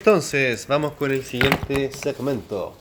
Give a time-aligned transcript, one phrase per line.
[0.00, 2.72] Entonces, vamos con el siguiente segmento.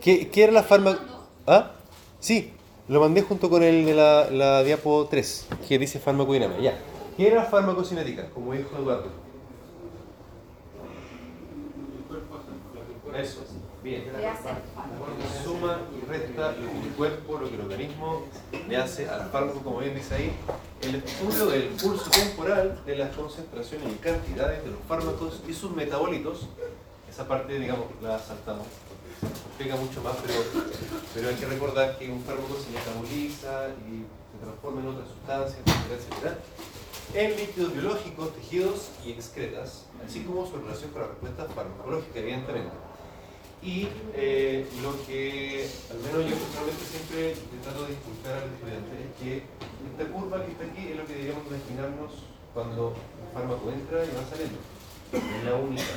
[0.00, 1.02] ¿Qué, qué era la fármaco?
[1.46, 1.72] ¿Ah?
[2.20, 2.54] Sí,
[2.88, 6.62] lo mandé junto con el de la, la diapo 3, que dice farmacodinámica.
[6.62, 6.78] Ya.
[7.18, 8.30] ¿Qué era la farmacocinética?
[8.30, 9.10] Como dijo Eduardo.
[13.14, 13.44] Eso,
[13.84, 14.04] bien.
[15.44, 18.22] Suma y resta lo que el cuerpo, lo que el organismo
[18.66, 20.32] le hace al fármaco, como bien dice ahí,
[20.82, 25.70] el estudio del pulso temporal de las concentraciones y cantidades de los fármacos y sus
[25.72, 26.46] metabolitos.
[27.10, 28.66] Esa parte, digamos, la saltamos.
[29.48, 30.40] Explica mucho más, pero,
[31.14, 35.58] pero hay que recordar que un fármaco se metaboliza y se transforma en otras sustancias,
[35.66, 36.38] etcétera, etcétera
[37.14, 42.70] en líquidos biológicos, tejidos y excretas, así como su relación con la respuesta farmacológica, evidentemente.
[43.62, 49.12] Y eh, lo que, al menos yo personalmente siempre trato de inculcar al estudiante es
[49.20, 49.44] que
[49.84, 52.12] esta curva que está aquí es lo que deberíamos imaginarnos
[52.54, 54.58] cuando el fármaco entra y va saliendo.
[55.12, 55.92] Es la única.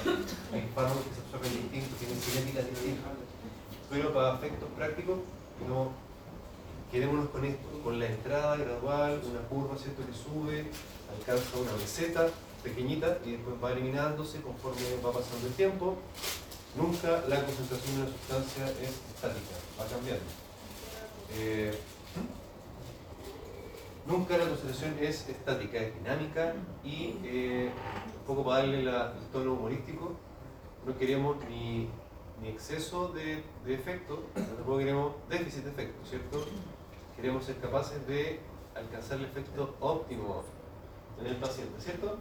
[0.51, 3.11] Hay fármacos que se absorben distintos, tienen cinéticas distintas.
[3.89, 5.19] Pero para efectos prácticos,
[5.67, 5.91] no
[6.91, 10.03] quedémonos con esto, con la entrada gradual, una curva ¿cierto?
[10.05, 10.67] que sube,
[11.15, 12.27] alcanza una meseta
[12.61, 15.97] pequeñita y después va eliminándose conforme va pasando el tiempo.
[16.75, 20.25] Nunca la concentración de una sustancia es estática, va cambiando.
[21.35, 21.77] Eh,
[24.07, 27.71] nunca la concentración es estática, es dinámica y eh,
[28.19, 30.13] un poco para darle el tono humorístico,
[30.85, 31.89] no queremos ni,
[32.41, 36.45] ni exceso de, de efecto, tampoco queremos déficit de efecto, ¿cierto?
[37.15, 38.39] Queremos ser capaces de
[38.75, 40.43] alcanzar el efecto óptimo
[41.19, 42.17] en el paciente, ¿cierto?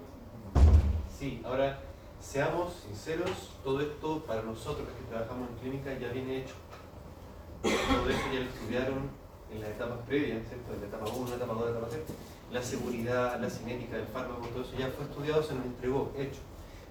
[1.18, 1.80] Sí, ahora
[2.22, 6.54] seamos sinceros, todo esto para nosotros que trabajamos en clínica ya viene hecho.
[7.62, 9.10] Todo eso ya lo estudiaron
[9.52, 10.72] en las etapas previas, ¿cierto?
[10.72, 12.02] En la etapa 1, la etapa 2, la etapa 3.
[12.52, 16.40] La seguridad, la cinética del fármaco, todo eso ya fue estudiado, se nos entregó, hecho.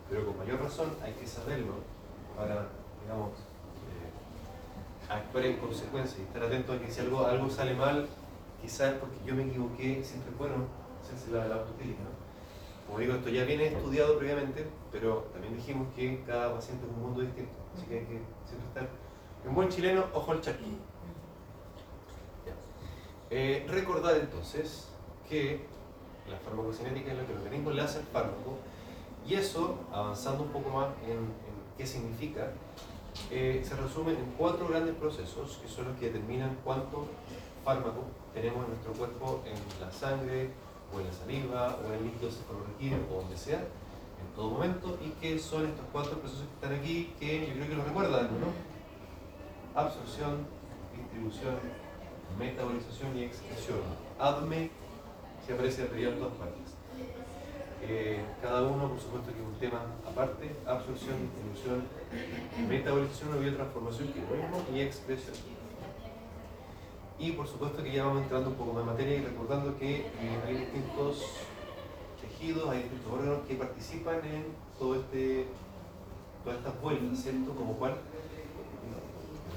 [0.10, 1.76] Pero con mayor razón hay que saberlo
[2.36, 2.68] para,
[3.02, 3.32] digamos,
[3.88, 8.08] eh, actuar en consecuencia y estar atento a que si algo, algo sale mal,
[8.62, 10.56] quizás porque yo me equivoqué, siempre es bueno
[11.02, 12.11] hacerse la, la autocrítica.
[12.92, 17.02] Como digo, esto ya viene estudiado previamente, pero también dijimos que cada paciente es un
[17.02, 18.90] mundo distinto, así que hay que siempre estar
[19.46, 20.78] en buen chileno, ojo al charqui.
[23.30, 24.90] Eh, recordar entonces
[25.30, 25.62] que
[26.30, 28.58] la farmacocinética es lo que el organismo le hace al fármaco
[29.26, 32.52] y eso, avanzando un poco más en, en qué significa,
[33.30, 37.08] eh, se resume en cuatro grandes procesos que son los que determinan cuánto
[37.64, 38.04] fármaco
[38.34, 40.50] tenemos en nuestro cuerpo, en la sangre,
[40.94, 44.98] o en la saliva, o en el líquido cefalorraquídeo, o donde sea, en todo momento,
[45.04, 48.30] y que son estos cuatro procesos que están aquí, que yo creo que lo recuerdan,
[48.40, 48.52] ¿no?
[49.80, 50.46] Absorción,
[50.96, 51.56] distribución,
[52.38, 53.80] metabolización y excreción.
[54.20, 54.70] ADME,
[55.46, 56.76] que aparece abreviado en todas partes.
[57.84, 61.84] Eh, cada uno, por supuesto, que es un tema aparte, absorción, distribución,
[62.70, 65.61] metabolización o biotransformación, que es lo mismo, y expresión.
[67.22, 69.98] Y por supuesto que ya vamos entrando un poco más en materia y recordando que
[69.98, 71.24] eh, hay distintos
[72.20, 74.46] tejidos, hay distintos órganos que participan en
[74.80, 75.46] todo este,
[76.44, 77.54] todas estas vueltas, ¿cierto?
[77.54, 77.98] Como cuál?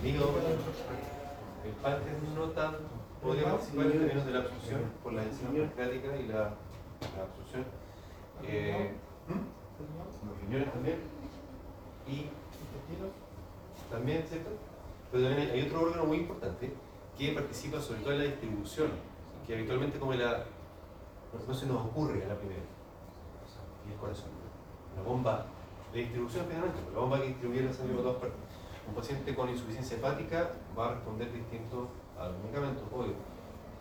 [0.03, 0.35] El hígado,
[1.65, 2.75] el páncreas no tan
[3.23, 7.65] podría participar en términos de la absorción por la enzima pancreática y la, la absorción.
[8.43, 8.93] Eh,
[9.27, 10.99] los riñones también.
[12.07, 12.27] Y
[13.91, 14.51] también, ¿cierto?
[15.11, 16.75] Pero también hay otro órgano muy importante
[17.17, 18.91] que participa sobre todo en la distribución,
[19.47, 20.45] que habitualmente como la,
[21.47, 22.63] no se nos ocurre a la primera,
[23.87, 24.31] y el corazón,
[24.97, 25.47] la bomba
[25.93, 28.39] de distribución finalmente, la bomba que distribuye la sangre por todas partes.
[28.87, 31.89] Un paciente con insuficiencia hepática va a responder distinto
[32.19, 33.15] a los medicamentos, obvio,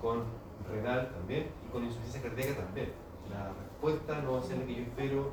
[0.01, 0.23] con
[0.69, 2.93] renal también y con insuficiencia cardíaca también.
[3.29, 5.31] La respuesta no va a ser la que yo espero,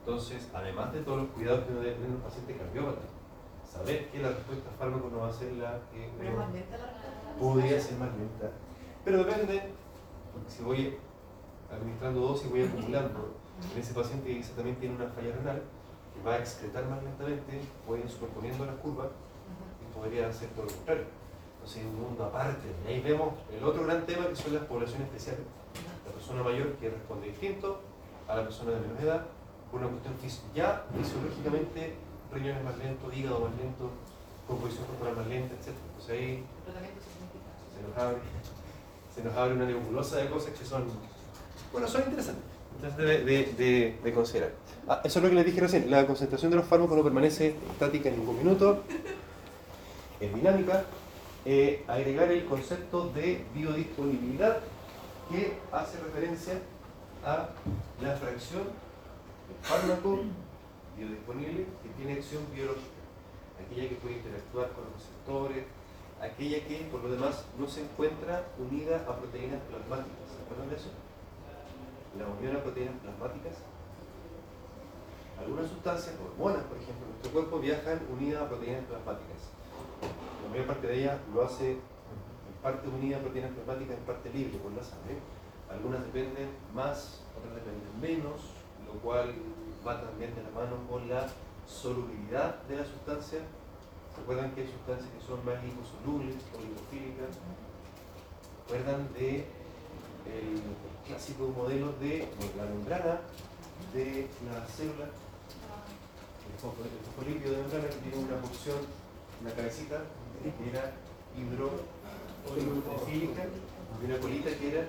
[0.00, 3.06] entonces, además de todos los cuidados que uno debe tener un paciente cardiópata,
[3.64, 6.10] saber que la respuesta a fármacos no va a ser la que
[7.38, 8.50] podría ser más lenta.
[9.04, 9.62] Pero depende,
[10.32, 10.96] porque si voy
[11.70, 13.34] administrando dosis, voy acumulando
[13.72, 15.62] en ese paciente que también tiene una falla renal,
[16.14, 19.08] que va a excretar más lentamente, voy superponiendo las curvas
[19.82, 21.04] y podría hacer todo lo contrario.
[21.54, 22.68] Entonces, es un mundo aparte.
[22.84, 25.42] Y ahí vemos el otro gran tema que son las poblaciones especiales.
[26.06, 27.80] La persona mayor que responde distinto
[28.26, 29.26] a la persona de menor edad
[29.70, 31.94] por una cuestión fis ya fisiológicamente
[32.32, 33.90] riñones más lentos, hígado más lento,
[34.46, 35.76] composición corporal más lenta, etc.
[35.92, 36.44] Entonces ahí
[37.78, 38.18] se nos abre,
[39.14, 40.84] se nos abre una nebulosa de cosas que son,
[41.72, 42.44] bueno, son interesantes.
[42.76, 44.52] Entonces de, de, de, de considerar.
[44.86, 47.56] Ah, eso es lo que les dije recién, la concentración de los fármacos no permanece
[47.72, 48.82] estática en ningún minuto,
[50.20, 50.84] es dinámica.
[51.44, 54.58] Eh, agregar el concepto de biodisponibilidad
[55.30, 56.54] que hace referencia
[57.24, 57.48] a
[58.02, 60.24] la fracción del fármaco
[60.96, 63.00] biodisponible que tiene acción biológica,
[63.64, 65.64] aquella que puede interactuar con los receptores,
[66.20, 70.26] aquella que por lo demás no se encuentra unida a proteínas plasmáticas.
[70.34, 70.90] ¿Se acuerdan de eso?
[72.18, 73.54] La unión a proteínas plasmáticas.
[75.38, 79.40] Algunas sustancias, hormonas por ejemplo, en nuestro cuerpo viajan unidas a proteínas plasmáticas.
[80.42, 84.30] La mayor parte de ellas lo hace en parte unida a proteínas plasmáticas, en parte
[84.30, 85.18] libre por la sangre.
[85.70, 88.50] Algunas dependen más, otras dependen menos,
[88.86, 89.34] lo cual
[89.86, 91.28] va también de la mano con la
[91.66, 93.40] solubilidad de la sustancia
[94.20, 97.38] Recuerdan que hay sustancias que son más liposolubles o lipofílicas.
[98.68, 99.46] Recuerdan de
[100.28, 100.60] el
[101.06, 103.20] clásico modelo de la membrana
[103.94, 108.76] de la célula, el fosfolípido de membrana que tiene una función,
[109.40, 110.04] una cabecita
[110.42, 110.92] que era
[111.32, 114.84] hidrofílica y una colita que era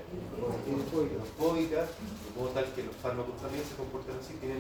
[0.68, 4.60] hidrofóbica, de modo tal que los fármacos también se comportan así, tienen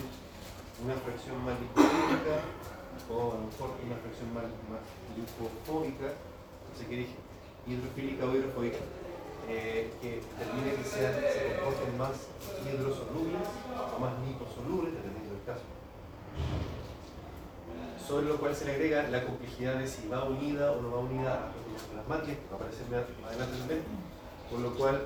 [0.86, 2.40] una fracción más lipofílica
[3.10, 4.86] o a lo mejor una fracción más, más
[5.18, 6.14] lipofóbica,
[6.78, 7.18] qué dije,
[7.66, 8.78] hidrofílica o hidrofóbica,
[9.50, 12.30] eh, que determine que sean, se comporten más
[12.62, 15.66] hidrosolubles o más liposolubles, dependiendo del caso.
[17.98, 21.00] Sobre lo cual se le agrega la complejidad de si va unida o no va
[21.00, 23.82] unida a proteínas plasmáticas, que va a aparecer más adelante también,
[24.50, 25.02] por lo cual,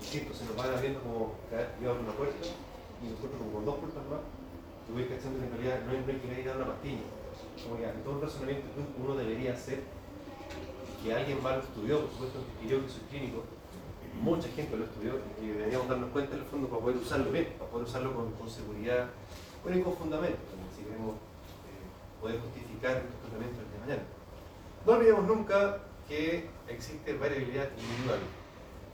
[0.00, 2.46] insisto, se nos van abriendo como yo abro una puerta
[3.02, 4.22] y nosotros como con dos puertas más,
[4.90, 7.17] y voy cachando que en realidad no hay, no hay que ir una pastilla
[7.62, 9.82] como que todo el razonamiento que uno debería hacer,
[11.02, 13.44] que alguien más lo estudió, por supuesto, que yo que soy clínico,
[14.20, 17.54] mucha gente lo estudió y deberíamos darnos cuenta en el fondo para poder usarlo bien,
[17.58, 19.08] para poder usarlo con, seguridad,
[19.62, 20.38] bueno, y con fundamento,
[20.76, 24.02] si queremos eh, poder justificar nuestros tratamientos el día de mañana.
[24.86, 25.78] No olvidemos nunca
[26.08, 28.18] que existe variabilidad individual.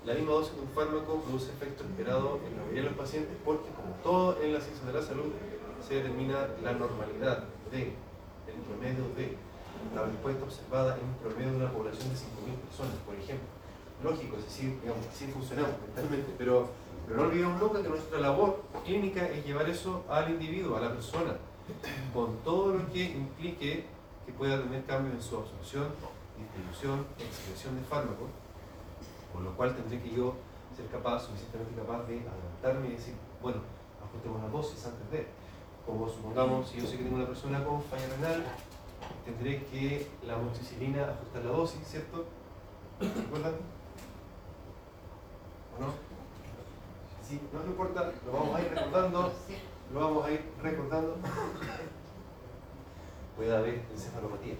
[0.05, 3.37] La misma dosis de un fármaco produce efecto esperado en la mayoría de los pacientes
[3.45, 5.33] porque, como todo en la ciencia de la salud,
[5.87, 7.95] se determina la normalidad de
[8.65, 9.37] promedio de
[9.95, 13.49] la respuesta observada en un promedio de una población de 5.000 personas, por ejemplo.
[14.03, 16.69] Lógico, es decir, digamos, así funcionamos mentalmente, pero,
[17.09, 21.37] no olvidemos nunca que nuestra labor clínica es llevar eso al individuo, a la persona,
[22.15, 23.85] con todo lo que implique
[24.25, 25.89] que pueda tener cambios en su absorción,
[26.39, 28.29] distribución, excreción de fármacos,
[29.33, 30.35] con lo cual tendré que yo
[30.75, 33.61] ser capaz, suficientemente capaz de adelantarme y decir, bueno,
[34.03, 35.27] ajustemos la dosis antes de
[35.87, 38.45] como supongamos, si yo sé que tengo una persona con falla renal,
[39.25, 42.25] tendré que la amoxicilina ajustar la dosis, ¿cierto?
[43.01, 43.55] ¿Recuerdan?
[45.77, 45.93] ¿O no?
[47.23, 49.33] Sí, no, importa, lo vamos a ir recordando,
[49.93, 51.17] lo vamos a ir recordando.
[53.37, 54.55] Puede haber encefalopatía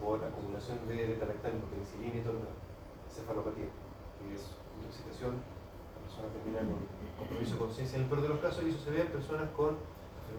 [0.00, 2.60] por acumulación de beta-lactámico, penicilina y todo lo
[3.08, 4.42] Encefalopatía, que es
[4.78, 6.86] intoxicación, la persona termina con
[7.18, 9.76] compromiso de conciencia en el peor de los casos eso se ve en personas con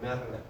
[0.02, 0.42] enfermedad renal.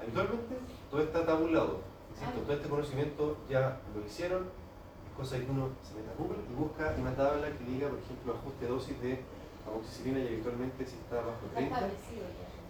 [0.00, 0.56] Habitualmente
[0.90, 1.80] todo está tabulado.
[2.10, 6.38] Insisto, todo este conocimiento ya lo hicieron, es cosa que uno se mete a Google
[6.48, 9.20] y busca una tabla que diga, por ejemplo, ajuste dosis de
[9.68, 11.76] amoxicilina y habitualmente si está bajo 30.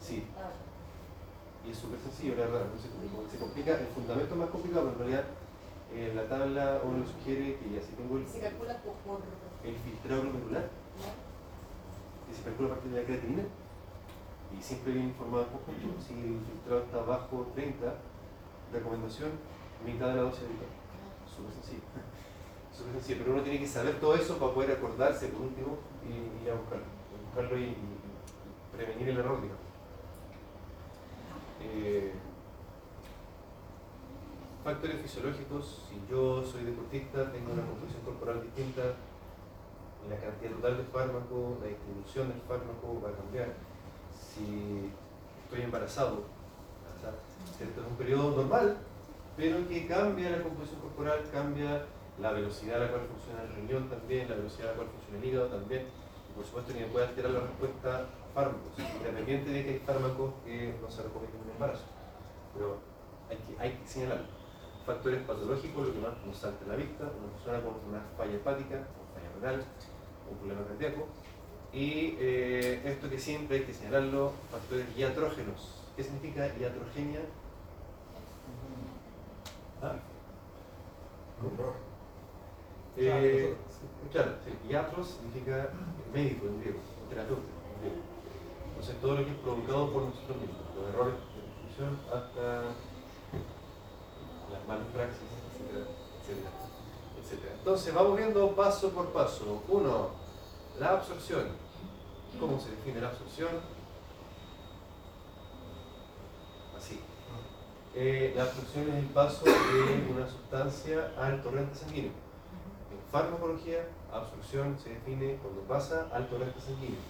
[0.00, 0.26] Sí.
[1.66, 3.30] Y es súper sencillo, la verdad, no se complica.
[3.30, 5.24] Se complica, el fundamento es más complicado, pero en realidad
[5.94, 8.26] eh, la tabla uno le sugiere que ya si tengo el,
[9.64, 10.85] el filtrado glomerular
[12.26, 13.42] que se calcula a partir de la creatinina
[14.56, 16.00] y siempre viene informado por punto.
[16.00, 17.94] Si el filtrado está bajo 30,
[18.72, 19.30] recomendación,
[19.84, 20.70] mitad de la dosis habitual.
[21.26, 21.82] Súper sencillo.
[22.72, 26.44] Súper sencillo, pero uno tiene que saber todo eso para poder acordarse por último y
[26.44, 26.84] ir a buscarlo.
[27.26, 27.74] Buscarlo y,
[28.72, 29.62] prevenir el error, digamos.
[31.62, 32.12] Eh,
[34.62, 38.82] factores fisiológicos, si yo soy deportista, tengo una composición corporal distinta,
[40.08, 43.54] la cantidad total de fármaco, la distribución del fármaco va a cambiar.
[44.12, 44.90] Si
[45.44, 46.24] estoy embarazado,
[47.60, 48.76] es un periodo normal,
[49.36, 51.84] pero que cambia la composición corporal, cambia
[52.20, 55.18] la velocidad a la cual funciona el riñón también, la velocidad a la cual funciona
[55.18, 59.64] el hígado también, y por supuesto que puede alterar la respuesta a fármacos, independiente de
[59.64, 61.84] que hay fármacos que no se recomiendan en el embarazo.
[62.54, 62.78] Pero
[63.30, 64.20] hay que, hay que señalar
[64.84, 68.34] factores patológicos, lo que más nos salta a la vista, una persona con una falla
[68.34, 69.64] hepática, una falla renal,
[70.30, 71.06] un problema cardíaco.
[71.72, 75.82] Y eh, esto que siempre hay que señalarlo, factores iatrógenos.
[75.96, 77.20] ¿Qué significa iatrogenia?
[79.82, 79.96] ¿Ah?
[82.96, 83.54] Eh,
[84.10, 84.32] claro,
[84.68, 85.70] iatros significa
[86.14, 86.78] médico en griego,
[87.10, 88.02] terapeuta en griego.
[88.68, 92.62] Entonces todo lo que es provocado por nosotros mismos, los errores de función hasta
[94.52, 95.86] las malas praxis, etcétera,
[96.22, 96.65] etcétera.
[97.32, 99.62] Entonces, vamos viendo paso por paso.
[99.68, 100.10] Uno,
[100.78, 101.44] la absorción.
[102.38, 103.48] ¿Cómo se define la absorción?
[106.76, 107.00] así.
[107.94, 112.10] Eh, la absorción es el paso de una sustancia al torrente sanguíneo.
[112.10, 117.00] En farmacología, absorción se define cuando pasa al torrente sanguíneo.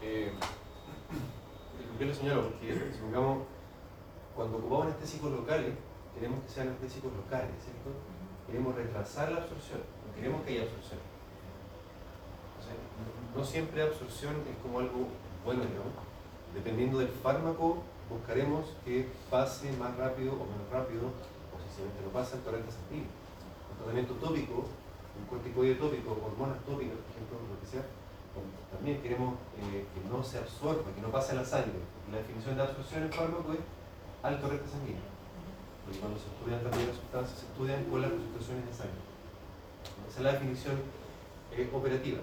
[0.00, 0.32] Eh,
[1.98, 2.42] ¿Por señalo?
[2.50, 2.74] Porque,
[4.34, 5.74] cuando ocupamos anestésicos locales,
[6.14, 7.90] queremos que sean anestésicos locales, ¿cierto?
[8.52, 11.00] Queremos retrasar la absorción, no queremos que haya absorción.
[13.34, 15.08] no siempre absorción es como algo
[15.42, 15.88] bueno, ¿no?
[16.52, 17.80] Dependiendo del fármaco,
[18.10, 23.08] buscaremos que pase más rápido o menos rápido, o sencillamente no pasa el torrente sanguíneo.
[23.08, 24.68] Un tratamiento tópico,
[25.16, 27.88] un corticoide tópico, hormonas tópicas, por ejemplo, lo que sea,
[28.68, 29.32] también queremos
[29.64, 31.80] eh, que no se absorba, que no pase a la sangre.
[32.12, 33.64] La definición de absorción en fármaco es
[34.22, 35.08] al torrente sanguíneo.
[35.84, 39.02] Porque cuando se estudian también las sustancias, se estudian con las concentraciones de sangre.
[40.08, 40.76] Esa es la definición
[41.52, 42.20] eh, operativa.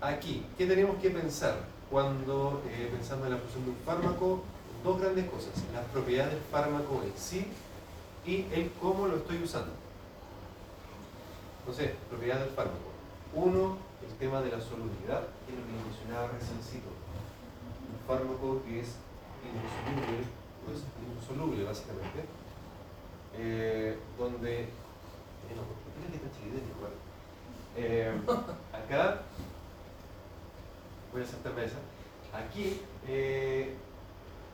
[0.00, 1.74] Aquí, ¿qué tenemos que pensar?
[1.90, 4.42] cuando eh, pensando en la función de un fármaco,
[4.82, 7.46] dos grandes cosas, las propiedades del fármaco en sí
[8.26, 9.72] y el cómo lo estoy usando.
[11.60, 12.90] Entonces, propiedades del fármaco.
[13.34, 16.90] Uno, el tema de la solubilidad, que es lo que mencionaba reciéncito.
[16.90, 18.96] Un fármaco que es
[19.46, 20.26] indisoluble,
[20.66, 20.82] pues
[21.14, 22.24] insoluble básicamente,
[23.38, 24.68] eh, donde eh,
[27.76, 28.20] eh,
[28.72, 29.22] acá
[31.12, 31.78] voy a saltarme esa.
[32.32, 33.74] Aquí, eh,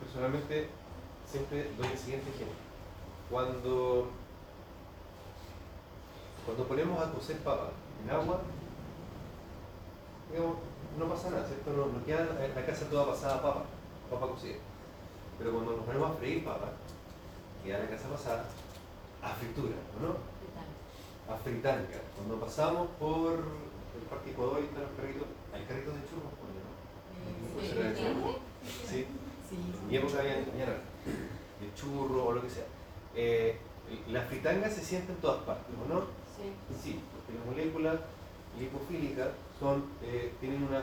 [0.01, 0.69] personalmente,
[1.27, 2.57] siempre doy el siguiente ejemplo.
[3.31, 4.11] Cuando,
[6.45, 7.71] cuando ponemos a cocer papa
[8.03, 8.41] en agua,
[10.31, 10.57] digamos,
[10.99, 11.73] no pasa nada, ¿cierto?
[11.73, 13.65] No, no queda la casa toda pasada papa,
[14.11, 14.57] papa cocida.
[15.39, 16.73] Pero cuando nos ponemos a freír papa,
[17.65, 18.45] queda la casa pasada
[19.23, 20.17] a fritura, ¿no?
[21.33, 22.01] A fritanca.
[22.17, 26.33] Cuando pasamos por el Parque Ecuador y están los carritos, hay carritos de churros,
[27.61, 28.87] Sí.
[28.89, 29.07] sí.
[29.83, 32.65] En mi época había de churro o lo que sea.
[33.15, 33.59] Eh,
[34.09, 36.01] las fritangas se sienten en todas partes, ¿o no?
[36.37, 36.53] Sí.
[36.83, 38.01] Sí, porque las moléculas
[38.59, 40.83] lipofílicas son, eh, tienen una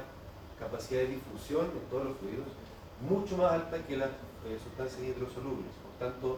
[0.59, 2.47] capacidad de difusión en todos los fluidos
[3.07, 5.71] mucho más alta que las eh, sustancias hidrosolubles.
[5.83, 6.37] Por tanto,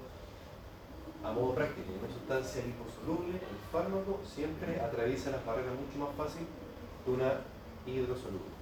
[1.24, 6.48] a modo práctico, una sustancia liposoluble, el fármaco siempre atraviesa las barreras mucho más fácil
[7.04, 7.44] que una
[7.86, 8.56] hidrosoluble.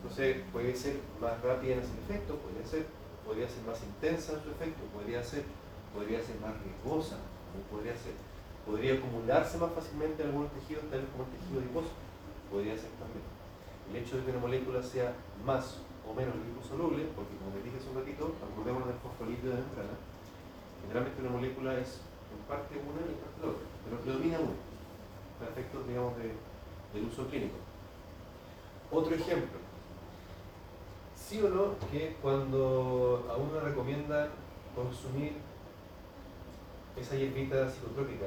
[0.00, 2.86] Entonces puede ser más rápida en ese efecto, podría ser,
[3.24, 5.44] podría ser más intensa en su efecto, podría ser,
[5.92, 7.20] podría ser más riesgosa,
[7.68, 8.16] podría ser,
[8.64, 11.92] podría acumularse más fácilmente en algunos tejidos, tales como el tejido adiposo,
[12.48, 13.24] podría ser también.
[13.92, 15.12] El hecho de que una molécula sea
[15.44, 19.60] más o menos liposoluble, porque como les dije hace un ratito, acordémonos del fosfolípido de
[19.60, 19.96] membrana,
[20.86, 22.00] generalmente una molécula es
[22.32, 24.56] en parte una y en parte otra, pero predomina una,
[25.38, 26.32] para efectos, digamos, de,
[26.94, 27.56] del uso clínico.
[28.90, 29.58] Otro ejemplo,
[31.16, 34.28] sí o no que cuando a uno le recomiendan
[34.74, 35.32] consumir
[36.96, 38.26] esa hierbita psicotrópica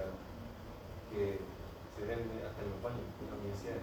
[1.12, 1.40] que
[1.98, 3.78] se vende hasta en los baños en la universidad,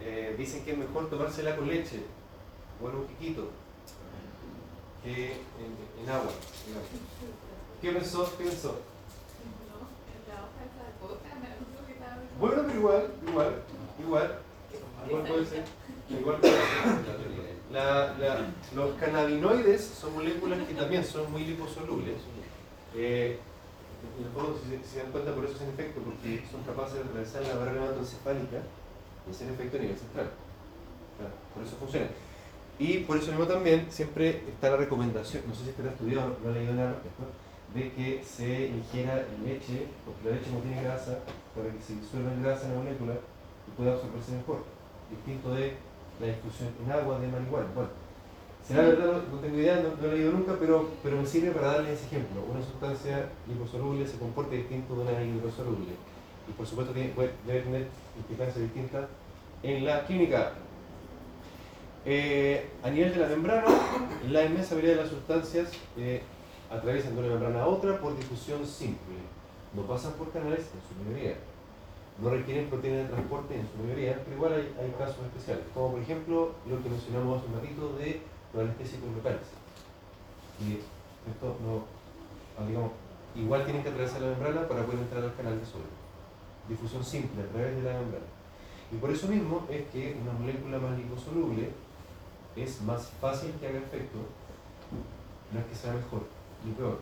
[0.00, 2.02] eh, dicen que es mejor tomársela con leche,
[2.80, 3.50] bueno, un piquito,
[5.02, 5.32] que
[6.02, 6.32] en, agua.
[7.80, 8.36] ¿Qué pensó?
[8.36, 8.76] ¿Qué pensó?
[12.38, 13.62] Bueno, pero igual, igual,
[13.98, 14.38] igual,
[15.08, 15.64] igual puede ser,
[16.10, 17.46] igual puede ser
[18.74, 22.16] los cannabinoides son moléculas que también son muy liposolubles.
[22.94, 23.38] Eh,
[24.16, 27.84] si se, dan cuenta, por eso hacen efecto, porque son capaces de atravesar la barrera
[27.84, 28.58] hematoencefálica
[29.26, 30.30] y hacer efecto a nivel central.
[31.54, 32.06] por eso funciona.
[32.78, 36.50] Y por eso mismo también siempre está la recomendación, no sé si ha estudiado, lo
[36.50, 36.94] ha leído nada
[37.74, 41.18] de que se ingiera leche, porque la leche no tiene grasa,
[41.54, 44.64] para que se disuelva en grasa en la molécula y pueda absorberse mejor.
[45.10, 45.74] Distinto de
[46.20, 47.68] la discusión en agua de marihuana.
[47.74, 47.90] Bueno,
[48.66, 51.72] será verdad, no, tengo idea, no, lo he leído nunca, pero, pero me sirve para
[51.72, 52.42] darles ese ejemplo.
[52.50, 55.92] Una sustancia liposoluble se comporta distinto de una hidrosoluble.
[56.48, 57.12] Y por supuesto tiene,
[57.46, 59.06] debe tener implicancias distintas
[59.62, 60.52] en la química.
[62.04, 63.64] Eh, a nivel de la membrana,
[64.30, 66.22] la inmensa mayoría de las sustancias eh,
[66.70, 69.16] atraviesan de una membrana a otra por difusión simple.
[69.74, 71.36] No pasan por canales en su mayoría
[72.18, 76.00] no requieren proteínas de transporte en su mayoría, pero igual hay, casos especiales, como por
[76.00, 78.20] ejemplo lo que mencionamos hace un ratito de
[78.54, 79.48] los anestésicos locales.
[80.60, 80.80] Y
[81.28, 81.84] esto no,
[82.56, 82.92] ah, digamos,
[83.34, 85.92] igual tienen que atravesar la membrana para poder entrar al canal de sodio.
[86.68, 88.26] Difusión simple a través de la membrana.
[88.90, 91.70] Y por eso mismo es que una molécula más liposoluble
[92.54, 94.18] es más fácil que haga efecto,
[95.52, 96.22] no es que sea mejor
[96.66, 96.98] ni peor.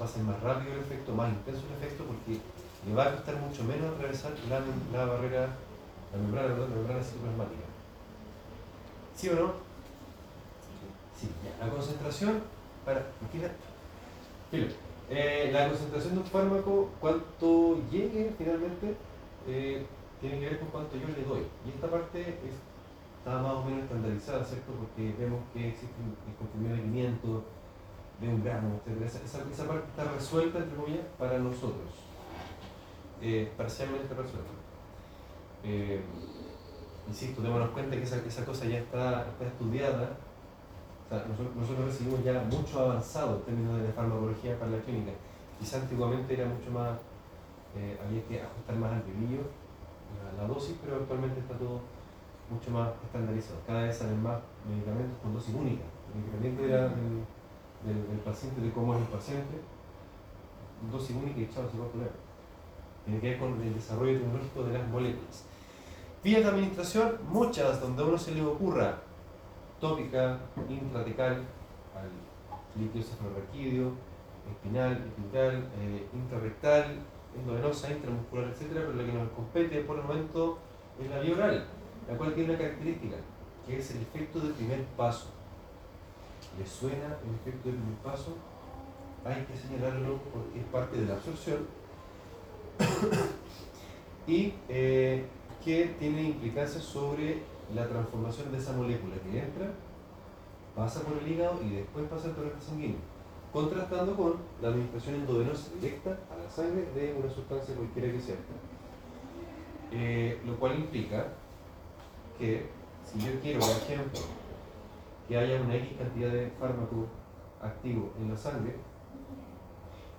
[0.00, 2.40] Va a ser más rápido el efecto, más intenso el efecto, porque
[2.86, 4.60] le va a costar mucho menos atravesar la,
[4.96, 5.48] la barrera,
[6.12, 7.66] la membrana, la membrana citoplasmática.
[9.14, 9.52] ¿Sí o no?
[11.18, 11.66] Sí, ya.
[11.66, 12.40] La concentración,
[12.84, 13.06] para,
[15.10, 18.94] eh, la concentración de un fármaco, cuánto llegue finalmente,
[19.46, 19.84] eh,
[20.20, 21.46] tiene que ver con cuánto yo le doy.
[21.66, 24.72] Y esta parte está más o menos estandarizada, ¿cierto?
[24.72, 27.42] Porque vemos que existe el de 500,
[28.20, 29.02] de un gramo, etc.
[29.04, 29.20] Esa,
[29.50, 31.90] esa, parte está resuelta, entre comillas, para nosotros.
[33.20, 34.50] Eh, parcialmente resuelta.
[35.64, 36.00] Eh,
[37.08, 40.16] insisto, démonos cuenta que esa, esa cosa ya está, está estudiada.
[41.06, 45.12] O sea, nosotros, nosotros, recibimos ya mucho avanzado en términos de farmacología para la clínica.
[45.58, 46.98] Quizá antiguamente era mucho más,
[47.76, 49.42] eh, había que ajustar más al brillo
[50.36, 51.80] la, la, dosis, pero actualmente está todo
[52.50, 53.60] mucho más estandarizado.
[53.66, 55.84] Cada vez salen más medicamentos con dosis única,
[56.14, 56.90] independiente de la,
[57.84, 59.60] del, paciente, de cómo es el paciente,
[60.90, 62.10] dosis única y chao, se va a poner.
[63.04, 65.44] Tiene que ver con el desarrollo tecnológico de las moléculas.
[66.22, 68.98] Vías de administración, muchas, donde a uno se le ocurra
[69.80, 71.44] tópica, intratecal,
[71.94, 73.92] al líquido cefalorraquídeo,
[74.50, 76.98] espinal, epidural, eh, intrarrectal,
[77.36, 78.66] endovenosa, intramuscular, etc.
[78.72, 80.58] Pero la que nos compete por el momento
[81.00, 81.66] es la vía oral,
[82.08, 83.16] la cual tiene una característica,
[83.66, 85.37] que es el efecto del primer paso.
[86.58, 88.34] ¿Le suena el efecto del paso?
[89.24, 91.66] Hay que señalarlo porque es parte de la absorción
[94.26, 95.24] y eh,
[95.64, 97.42] que tiene implicancias sobre
[97.74, 99.72] la transformación de esa molécula que entra,
[100.74, 102.98] pasa por el hígado y después pasa al torrente sanguíneo,
[103.52, 108.36] contrastando con la administración endovenosa directa a la sangre de una sustancia cualquiera que sea.
[109.92, 111.28] Eh, lo cual implica
[112.38, 112.66] que
[113.04, 114.20] si yo quiero, por ejemplo,
[115.28, 117.06] que haya una X cantidad de fármaco
[117.60, 118.76] activo en la sangre,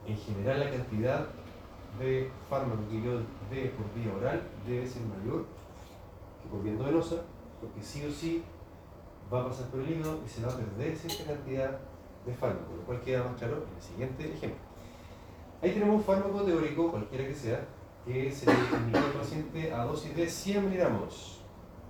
[0.05, 1.27] en general la cantidad
[1.99, 5.45] de fármaco que yo dé por vía oral debe ser mayor
[6.41, 7.23] que por vía endovenosa,
[7.59, 8.43] porque sí o sí
[9.33, 11.79] va a pasar por el hígado y se va a perder cierta cantidad
[12.25, 14.59] de fármaco, lo cual queda más claro en el siguiente ejemplo.
[15.61, 17.65] Ahí tenemos un fármaco teórico, cualquiera que sea,
[18.05, 21.41] que se le indica al paciente a dosis de 100 miligramos.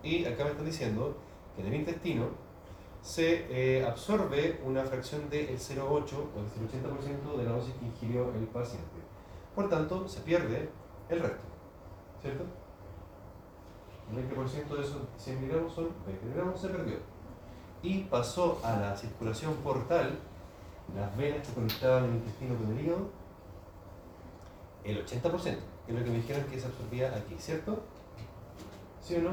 [0.02, 1.18] Y acá me están diciendo
[1.56, 2.49] que en el intestino
[3.02, 8.34] se eh, absorbe una fracción del 0,8 o del 80% de la dosis que ingirió
[8.34, 8.88] el paciente.
[9.56, 10.70] Por tanto, se pierde
[11.10, 11.44] el resto.
[12.22, 12.44] ¿Cierto?
[14.12, 16.98] El 20% de esos 100 miligramos son 20 miligramos, se perdió.
[17.82, 20.18] Y pasó a la circulación portal,
[20.96, 23.10] las venas que conectaban el intestino con el hígado,
[24.84, 27.84] el 80%, que es lo que me dijeron que se absorbía aquí, ¿cierto?
[29.02, 29.32] ¿Sí o no?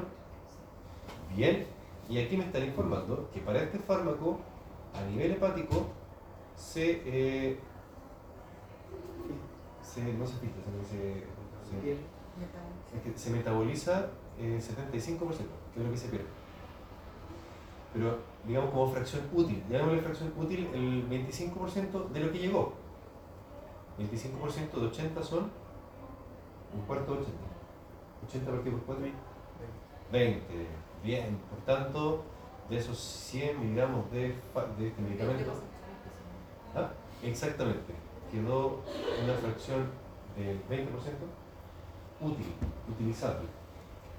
[1.34, 1.66] Bien,
[2.08, 4.38] y aquí me están informando que para este fármaco,
[4.94, 5.86] a nivel hepático,
[6.54, 7.58] se, eh,
[9.82, 11.24] se no se filtra, se,
[13.02, 16.26] se, se metaboliza eh, 75%, que es lo que se pierde.
[17.92, 22.74] Pero digamos como fracción útil, llamémosle fracción útil el 25% de lo que llegó.
[23.98, 25.50] 25% de 80 son
[26.74, 27.38] un cuarto de 80.
[28.28, 29.04] 80 partido por 4
[30.12, 30.85] 20.
[31.02, 32.24] Bien, por tanto,
[32.68, 34.34] de esos 100 miligramos de,
[34.78, 35.52] de este medicamento,
[36.74, 36.90] ¿ah?
[37.22, 37.94] exactamente,
[38.30, 38.80] quedó
[39.22, 39.86] una fracción
[40.36, 40.86] del 20%
[42.20, 42.52] útil,
[42.88, 43.46] utilizable.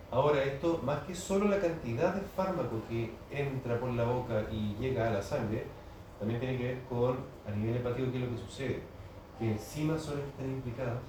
[0.10, 4.76] Ahora, esto, más que solo la cantidad de fármaco que entra por la boca y
[4.80, 5.66] llega a la sangre,
[6.18, 8.82] también tiene que ver con, a nivel hepático, qué es lo que sucede.
[9.38, 11.00] Que enzimas son las que están implicadas,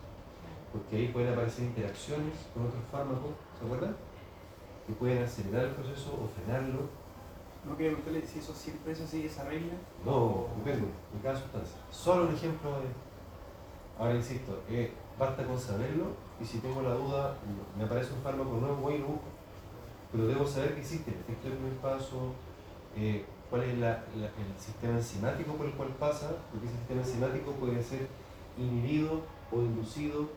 [0.73, 3.97] porque ahí pueden aparecer interacciones con otros fármacos, ¿se acuerdan?
[4.89, 6.89] Que pueden acelerar el proceso o frenarlo.
[7.69, 9.75] ¿No quiere preguntarle si eso siempre eso sigue esa regla?
[10.03, 11.77] No, depende, en cada sustancia.
[11.93, 12.87] Solo un ejemplo de...
[13.99, 16.07] Ahora insisto, eh, basta con saberlo
[16.41, 17.37] y si tengo la duda,
[17.77, 19.29] me aparece un fármaco nuevo, voy y lo busco.
[20.11, 22.33] Pero debo saber que existe el efecto del primer paso,
[22.97, 27.53] eh, cuál es la, el sistema enzimático por el cual pasa, porque ese sistema enzimático
[27.53, 28.07] puede ser
[28.57, 29.21] inhibido
[29.53, 30.31] o inducido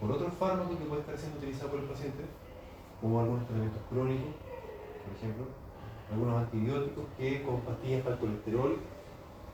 [0.00, 2.24] por otro fármaco que puede estar siendo utilizado por el paciente
[3.00, 4.34] como algunos tratamientos crónicos,
[5.04, 5.44] por ejemplo,
[6.10, 8.76] algunos antibióticos que con pastillas para el colesterol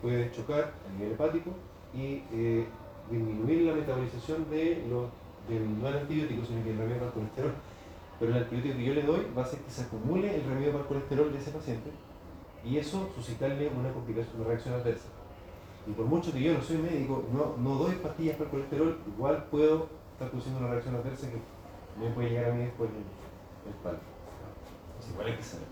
[0.01, 1.51] pueden chocar a nivel hepático
[1.93, 2.65] y eh,
[3.09, 5.07] disminuir la metabolización de los,
[5.49, 7.53] no el antibiótico, sino que el remedio para el colesterol.
[8.19, 10.71] Pero el antibiótico que yo le doy va a hacer que se acumule el remedio
[10.71, 11.91] para el colesterol de ese paciente
[12.65, 15.07] y eso suscitarle una complicación, una reacción adversa.
[15.87, 18.97] Y por mucho que yo no soy médico, no, no doy pastillas para el colesterol,
[19.07, 21.37] igual puedo estar produciendo una reacción adversa que
[22.03, 22.89] me puede llegar a mí después
[25.11, 25.67] igual hay que saber.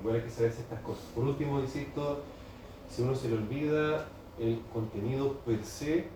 [0.00, 1.04] Igual hay que saber estas cosas.
[1.14, 2.20] Por último, insisto,
[2.88, 4.06] si uno se le olvida
[4.38, 6.08] el contenido per se,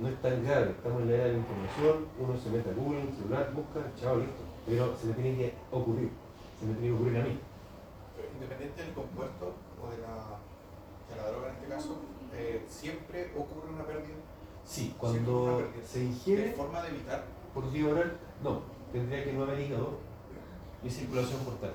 [0.00, 0.70] no es tan grave.
[0.70, 3.80] Estamos en la era de la información, uno se mete a Google, en celular, busca,
[4.00, 4.42] chao, listo.
[4.66, 6.10] Pero se me tiene que ocurrir.
[6.60, 7.38] Se me tiene que ocurrir a mí.
[8.34, 10.38] Independiente del compuesto o de la
[11.68, 11.96] caso,
[12.34, 14.16] eh, ¿siempre ocurre una pérdida?
[14.64, 16.48] Sí, cuando se ingiere...
[16.48, 17.24] ¿De forma de evitar?
[17.54, 18.62] Por oral, no.
[18.92, 19.98] Tendría que no haber hígado
[20.84, 21.72] y circulación portal.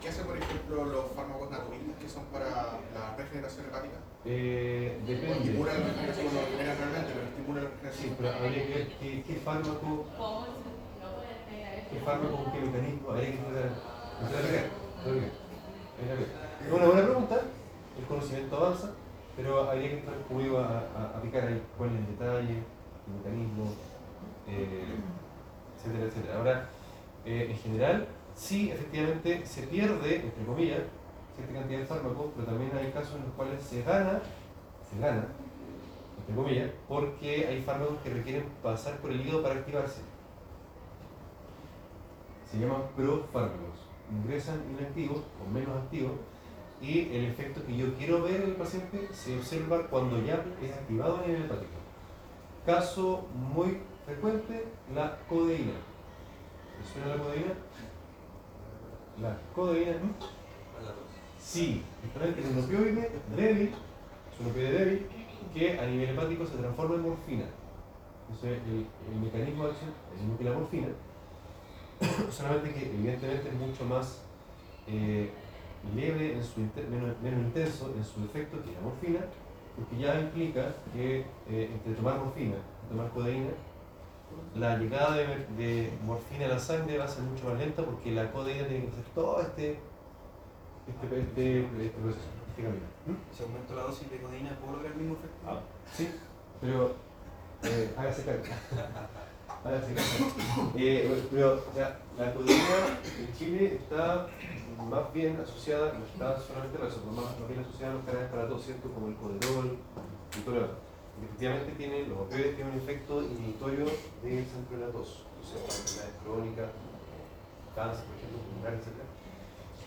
[0.00, 3.98] ¿Qué hacen, por ejemplo, los fármacos naturistas que son para la regeneración hepática?
[4.24, 5.38] Eh, depende.
[5.38, 8.08] Estimula la regeneración, no realmente, pero estimula la regeneración.
[8.08, 10.06] Sí, pero habría que ver qué, qué fármaco,
[11.90, 13.70] qué fármaco, qué mecanismo, habría que entrar
[16.66, 17.40] Es una buena pregunta,
[17.98, 18.90] el conocimiento avanza,
[19.36, 23.74] pero habría que entrar a, a, a picar ahí cuál es el detalle, el mecanismo,
[24.48, 24.96] eh,
[25.76, 26.36] etcétera, etcétera.
[26.38, 26.68] Ahora,
[27.24, 28.06] eh, en general,
[28.40, 30.80] sí, efectivamente, se pierde, entre comillas,
[31.36, 34.20] cierta cantidad de fármacos, pero también hay casos en los cuales se gana,
[34.90, 35.26] se gana,
[36.18, 40.00] entre comillas, porque hay fármacos que requieren pasar por el hígado para activarse.
[42.50, 43.86] Se llaman profármacos.
[44.10, 46.12] Ingresan inactivos o menos activos
[46.82, 50.72] y el efecto que yo quiero ver en el paciente se observa cuando ya es
[50.72, 51.70] activado en el hepático.
[52.66, 55.74] Caso muy frecuente, la codeína.
[56.80, 57.52] ¿Le suena la codeína?
[59.20, 59.96] La codeína.
[61.38, 63.72] Sí, justamente es opioide débil,
[64.32, 65.06] es un opioide débil
[65.54, 67.44] que a nivel hepático se transforma en morfina.
[68.28, 70.88] Entonces, el, el mecanismo de acción es el mismo que la morfina,
[72.30, 74.22] solamente que evidentemente es mucho más
[74.86, 75.30] eh,
[75.94, 79.20] leve, en su menos, menos, intenso en su efecto que la morfina,
[79.76, 83.50] porque ya implica que eh, entre tomar morfina y tomar codeína,
[84.54, 88.10] la llegada de, de, morfina a la sangre va a ser mucho más lenta porque
[88.10, 89.78] la codeína tiene que hacer todo este,
[90.88, 92.86] este, este, este proceso, este camino.
[93.06, 93.36] ¿Mm?
[93.36, 95.38] ¿Se aumenta la dosis de codeína por lograr el mismo efecto?
[95.46, 95.60] Ah,
[95.94, 96.10] sí,
[96.60, 96.94] pero
[97.62, 98.42] eh, hágase cargo.
[99.64, 100.72] hágase cargo.
[100.76, 101.62] Eh, pero
[102.18, 104.26] la codeína en Chile está
[104.90, 108.30] más bien asociada, no está solamente a eso, más, más bien asociada a los canales
[108.30, 108.90] para todo, ¿cierto?
[108.90, 109.78] Como el coderol
[110.36, 110.89] y todo lo demás
[111.24, 113.86] efectivamente tiene, los opioides tienen un efecto inhibitorio
[114.22, 116.70] del centro de la tos, o sea, enfermedades crónicas,
[117.74, 118.86] cáncer, por ejemplo, pulmonar, etc.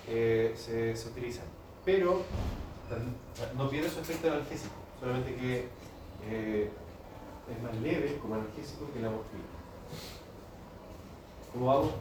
[0.08, 1.46] Eh, se, se, utilizan.
[1.86, 2.22] Pero
[3.58, 5.68] no pierde su efecto analgésico, solamente que
[6.30, 6.70] eh,
[7.50, 9.44] es más leve como analgésico que la morfina.
[11.52, 11.92] ¿Cómo vamos?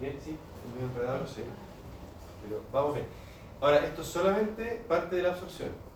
[0.00, 0.18] ¿Bien?
[0.24, 0.36] ¿Sí?
[0.76, 1.26] ¿Es enredado?
[1.26, 1.42] Sí.
[2.42, 3.06] Pero vamos bien.
[3.60, 5.87] Ahora, esto es solamente parte de la absorción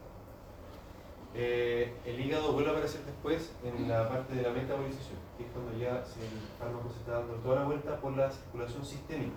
[1.34, 5.50] eh, el hígado vuelve a aparecer después en la parte de la metabolización, que es
[5.50, 9.36] cuando ya el fármaco se está dando toda la vuelta por la circulación sistémica.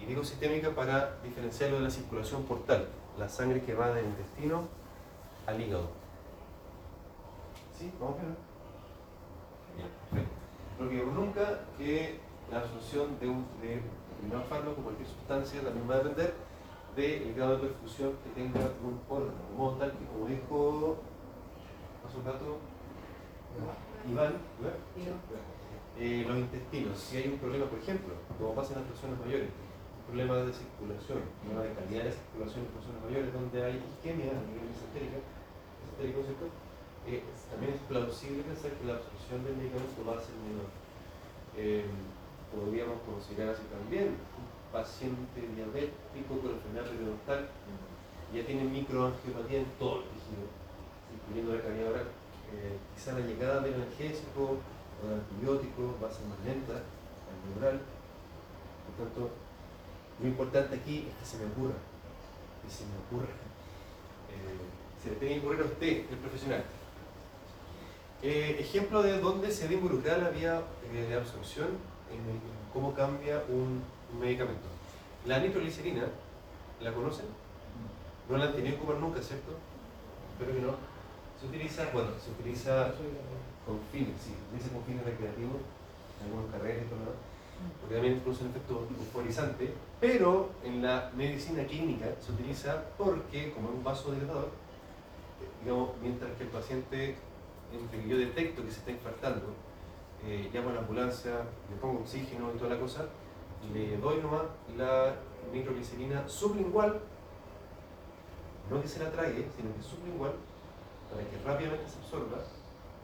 [0.00, 4.64] Y digo sistémica para diferenciarlo de la circulación portal, la sangre que va del intestino
[5.46, 5.88] al hígado.
[7.78, 7.92] ¿Sí?
[8.00, 8.34] ¿Vamos a ver?
[9.76, 10.34] Bien, perfecto.
[10.78, 12.18] Porque nunca que
[12.50, 16.34] la absorción de un, de un fármaco, cualquier sustancia, también va a depender
[16.96, 20.96] del grado de perfusión que tenga un órgano, de modo tal que, como dijo
[22.06, 22.58] hace un rato
[24.10, 24.34] Iván,
[25.98, 29.48] eh, los intestinos, si hay un problema, por ejemplo, como pasa en las personas mayores,
[30.08, 34.42] problemas de circulación, problemas de calidad de circulación en personas mayores, donde hay isquemia a
[34.44, 34.72] nivel
[36.02, 36.46] ¿cierto?
[37.06, 40.70] Eh, también es plausible pensar que la absorción del medicamento va a ser menor.
[41.56, 41.86] Eh,
[42.50, 44.16] podríamos considerar así también
[44.72, 47.48] paciente diabético con enfermedad periodontal
[48.34, 50.48] ya tiene microangiopatía en todo el tejido,
[51.12, 52.08] incluyendo la cavidad oral.
[52.52, 57.36] Eh, quizá la llegada del analgésico o del antibiótico va a ser más lenta al
[57.52, 57.80] neural.
[58.96, 59.30] Por tanto,
[60.20, 61.76] lo importante aquí es que se me ocurra,
[62.64, 63.32] que se me ocurra.
[64.32, 66.64] Eh, se le tiene que ocurrir a usted, el profesional.
[68.22, 71.68] Eh, ejemplo de dónde se debe involucrar la vía eh, de absorción,
[72.72, 74.68] cómo cambia un un medicamento.
[75.26, 76.04] La nitroglicerina,
[76.80, 77.26] ¿la conocen?
[78.28, 79.52] No la han tenido que ocupar nunca, ¿cierto?
[80.32, 80.74] Espero que no.
[81.40, 82.94] Se utiliza, bueno, se utiliza
[83.66, 85.60] con fines, sí, se utiliza con fines recreativos,
[86.20, 87.32] en algunas carreras y todo lo
[87.80, 93.68] porque también produce un efecto euforizante, pero en la medicina clínica se utiliza porque, como
[93.68, 94.50] es un vasodilatador,
[95.62, 97.16] digamos, mientras que el paciente,
[97.72, 99.54] entre que yo detecto que se está infartando,
[100.26, 101.30] eh, llamo a la ambulancia,
[101.70, 103.06] le pongo oxígeno y toda la cosa,
[103.72, 104.42] le doy nomás
[104.76, 105.14] la
[105.52, 107.00] microglicerina sublingual,
[108.70, 110.32] no que se la trague, sino que sublingual,
[111.10, 112.38] para que rápidamente se absorba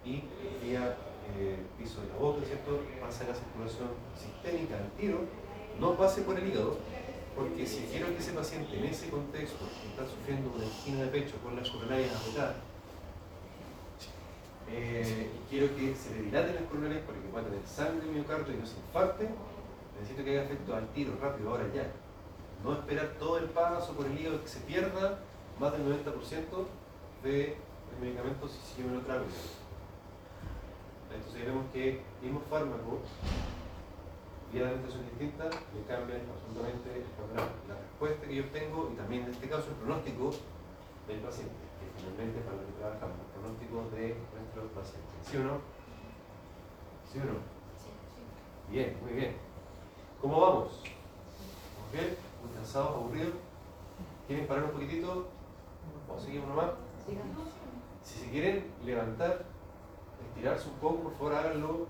[0.04, 0.22] y
[0.62, 0.96] vía
[1.36, 2.80] eh, piso de la boca, ¿cierto?
[3.00, 5.20] Pasa la circulación sistémica al tiro,
[5.78, 6.78] no pase por el hígado,
[7.36, 11.08] porque si quiero que ese paciente en ese contexto que está sufriendo una angina de
[11.08, 12.56] pecho con las coronarias agotadas,
[14.70, 18.14] eh, y quiero que se le dilaten las coronarias para que pueda tener sangre en
[18.14, 19.28] miocardio y no se infarte,
[20.00, 21.90] necesito que haya efecto al tiro, rápido, ahora ya.
[22.62, 25.18] No esperar todo el paso por el hígado que se pierda
[25.60, 26.04] más del 90%
[27.22, 27.56] de
[27.92, 29.34] el medicamento si sigue un trámite.
[31.14, 33.00] Entonces vemos que mismo fármaco,
[34.52, 37.52] vía de alimentación distinta, me cambian absolutamente el panorama.
[37.66, 40.30] La respuesta que yo obtengo y también en este caso el pronóstico
[41.08, 44.04] del paciente, que finalmente para lo que trabajamos, el pronóstico de
[44.36, 45.10] nuestro paciente.
[45.22, 45.58] ¿Sí o no?
[47.10, 47.40] ¿Sí o no?
[48.70, 49.47] Bien, muy bien.
[50.20, 50.68] ¿Cómo vamos?
[51.76, 52.16] ¿Vamos bien?
[52.42, 53.34] ¿Muy cansados, aburridos?
[54.26, 55.28] ¿Quieren parar un poquitito?
[56.08, 56.70] ¿O seguimos nomás?
[58.02, 59.44] Si se quieren levantar,
[60.28, 61.86] estirarse un poco, por favor háganlo.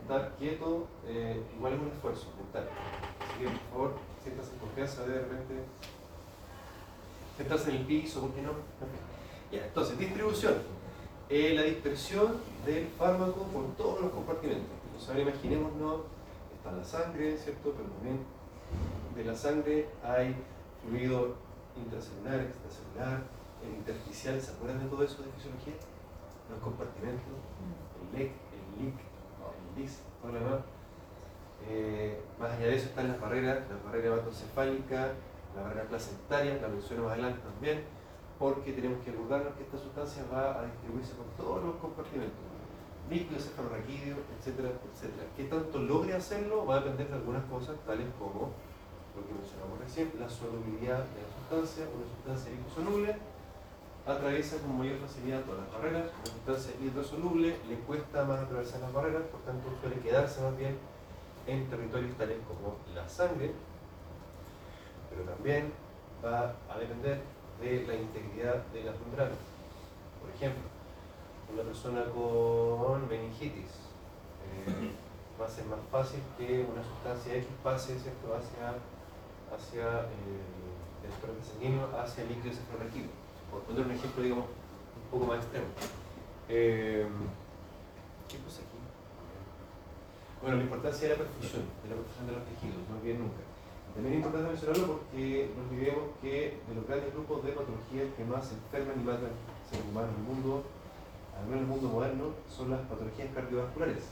[0.00, 2.68] Estar quieto, eh, igual es un esfuerzo mental.
[3.18, 5.54] Así que por favor, siéntanse en confianza de repente.
[7.36, 8.52] Sentarse en el piso, ¿por qué no?
[9.50, 10.54] Ya, entonces, distribución.
[11.28, 14.70] Eh, la dispersión del fármaco por todos los compartimentos.
[14.84, 16.02] Entonces, ahora imaginémonos,
[16.72, 17.72] la sangre, ¿cierto?
[17.76, 18.24] Pero también
[19.14, 20.36] de la sangre hay
[20.82, 21.34] fluido
[21.76, 23.22] intracelular, extracelular,
[23.62, 25.74] el intersticial, ¿se acuerdan de todo eso de fisiología?
[26.50, 27.24] Los compartimentos,
[28.02, 30.60] el LEC, el LIC, el LIS, todo lo demás.
[31.68, 35.12] Eh, más allá de eso están las barreras, la barrera hematocefálica,
[35.56, 37.82] la barrera placentaria, la menciono más adelante también,
[38.38, 42.38] porque tenemos que acordarnos que esta sustancia va a distribuirse por todos los compartimentos,
[43.10, 45.26] núcleo, cefalorraquídeo, etcétera, etcétera.
[45.36, 46.66] ¿Qué tanto logre hacerlo?
[46.66, 48.50] Va a depender de algunas cosas, tales como
[49.14, 53.16] lo que mencionamos recién, la solubilidad de la sustancia, una sustancia liposoluble,
[54.06, 58.92] atraviesa con mayor facilidad todas las barreras, una sustancia hidrosoluble le cuesta más atravesar las
[58.92, 60.76] barreras, por tanto suele quedarse más bien
[61.46, 63.52] en territorios tales como la sangre,
[65.10, 65.72] pero también
[66.24, 67.20] va a depender
[67.60, 69.38] de la integridad de las membranas.
[70.20, 70.75] Por ejemplo,
[71.52, 73.86] una persona con meningitis
[74.42, 74.90] eh,
[75.40, 78.34] va a ser más fácil que una sustancia X pase ¿cierto?
[78.34, 78.74] hacia,
[79.54, 83.10] hacia eh, el torrente sanguíneo, hacia el líquido cefalorraquídeo.
[83.50, 85.66] Por poner un ejemplo, digamos, un poco más extremo.
[86.48, 87.06] Eh,
[88.28, 88.78] ¿Qué pasa aquí?
[90.42, 93.42] Bueno, la importancia de la perfusión, de la perfusión de los tejidos, no olviden nunca.
[93.94, 98.24] También es importante mencionarlo porque no olvidemos que de los grandes grupos de patologías que
[98.28, 99.32] más enferman y matan
[99.64, 100.64] seres humanos en el mundo,
[101.38, 104.04] al menos en el mundo moderno, son las patologías cardiovasculares,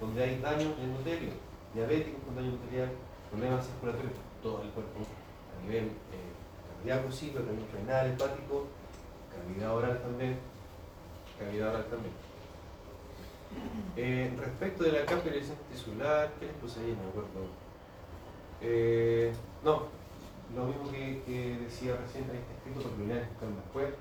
[0.00, 1.30] donde hay daño endotelio,
[1.74, 2.90] diabéticos con daño endotelial,
[3.30, 4.12] problemas circulatorios
[4.42, 6.32] todo el cuerpo, a nivel eh,
[6.76, 8.66] cardíaco sí, pero también renal, hepático,
[9.30, 10.38] cavidad oral también,
[11.38, 12.14] cavidad oral también.
[13.96, 16.96] Eh, respecto de la capilaridad tisular, ¿qué les puse ahí?
[16.96, 17.48] No me acuerdo.
[18.62, 19.32] Eh,
[19.64, 19.82] no,
[20.54, 23.94] lo mismo que, que decía recién, ahí está escrito, porque lo voy a buscar después.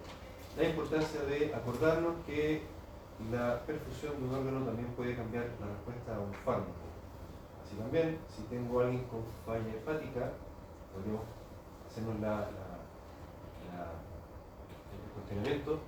[0.57, 2.63] La importancia de acordarnos que
[3.31, 6.71] la perfusión de un órgano también puede cambiar la respuesta a un fármaco.
[7.63, 10.31] Así también, si tengo a alguien con falla hepática,
[10.93, 11.21] podemos
[11.87, 12.49] hacernos la,
[14.89, 15.79] el cuestionamiento,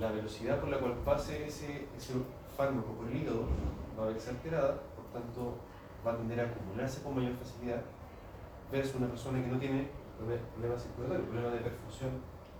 [0.00, 2.14] la velocidad por la cual pase ese, ese
[2.56, 3.44] fármaco por el hígado
[3.98, 5.56] va a verse alterada, por tanto
[6.06, 7.82] va a tender a acumularse con mayor facilidad
[8.70, 9.88] versus una persona que no tiene
[10.54, 12.10] problemas circulatorios, problemas de perfusión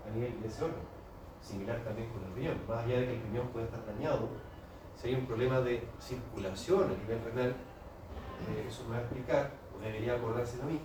[0.05, 0.96] a nivel de ese órgano.
[1.41, 4.29] Similar también con el riñón, más allá de que el riñón pueda estar dañado,
[4.95, 9.51] si hay un problema de circulación a nivel renal, eh, eso me va a explicar,
[9.75, 10.79] o debería acordarse a mí,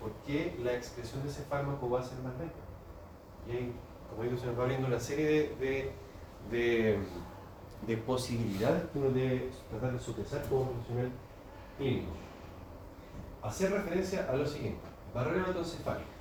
[0.00, 2.56] por qué la excreción de ese fármaco va a ser más lenta.
[3.46, 3.72] Y ahí,
[4.08, 5.92] como digo, se nos va abriendo una serie de,
[7.86, 11.10] de posibilidades que uno debe tratar de sopesar como profesional
[11.76, 12.12] clínico.
[13.42, 14.80] Hacer referencia a lo siguiente,
[15.14, 16.19] barrera hematoencefálica.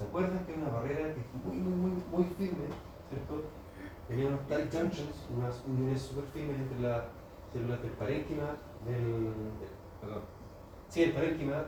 [0.00, 2.64] ¿Se acuerdan que hay una barrera que es muy, muy, muy, muy firme,
[3.10, 3.44] ¿cierto?
[4.08, 7.02] Tenía unos tight junctions, unas uniones súper firmes entre las
[7.52, 9.28] células del parénquima, del,
[10.00, 10.22] perdón,
[10.88, 11.66] sí, el parénquima,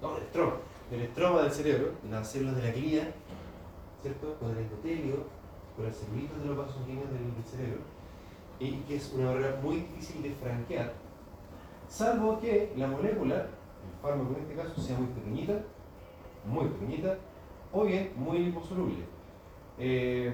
[0.00, 0.54] no, del estroma,
[0.90, 3.12] del estroma del cerebro, las células de la glía,
[4.00, 4.34] ¿cierto?
[4.40, 5.16] Con el endotelio,
[5.76, 7.82] con las celulitas de los vasos sanguíneos del cerebro,
[8.60, 10.94] y que es una barrera muy difícil de franquear,
[11.86, 15.60] salvo que la molécula, el fármaco en este caso, sea muy pequeñita,
[16.46, 17.18] muy pequeñita,
[17.74, 19.04] o bien muy liposoluble.
[19.78, 20.32] Eh,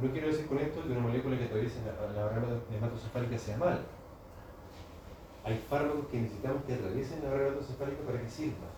[0.00, 3.82] no quiero decir con esto que una molécula que atraviese la, barrera hematocefálica sea mala.
[5.44, 8.68] Hay fármacos que necesitamos que atraviesen la barrera hematocefálica para que sirva,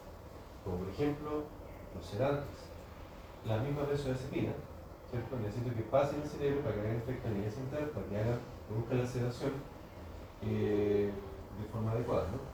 [0.64, 1.44] como por ejemplo
[1.94, 2.66] los sedantes,
[3.46, 4.53] la misma benzodiazepina,
[5.09, 5.37] ¿cierto?
[5.38, 8.16] Necesito que pase en el cerebro para que haga efecto a nivel central, para que
[8.16, 9.53] haga, produzca la sedación
[10.42, 11.12] eh,
[11.61, 12.27] de forma adecuada.
[12.33, 12.53] ¿no?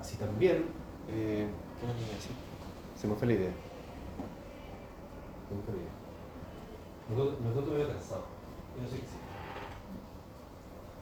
[0.00, 0.64] Así también,
[1.08, 1.46] eh,
[1.80, 3.52] se me fue la idea.
[5.48, 5.92] Se me fue la idea.
[7.08, 8.24] Me encuentro, me cansado.
[8.76, 9.16] Yo no sé qué sí.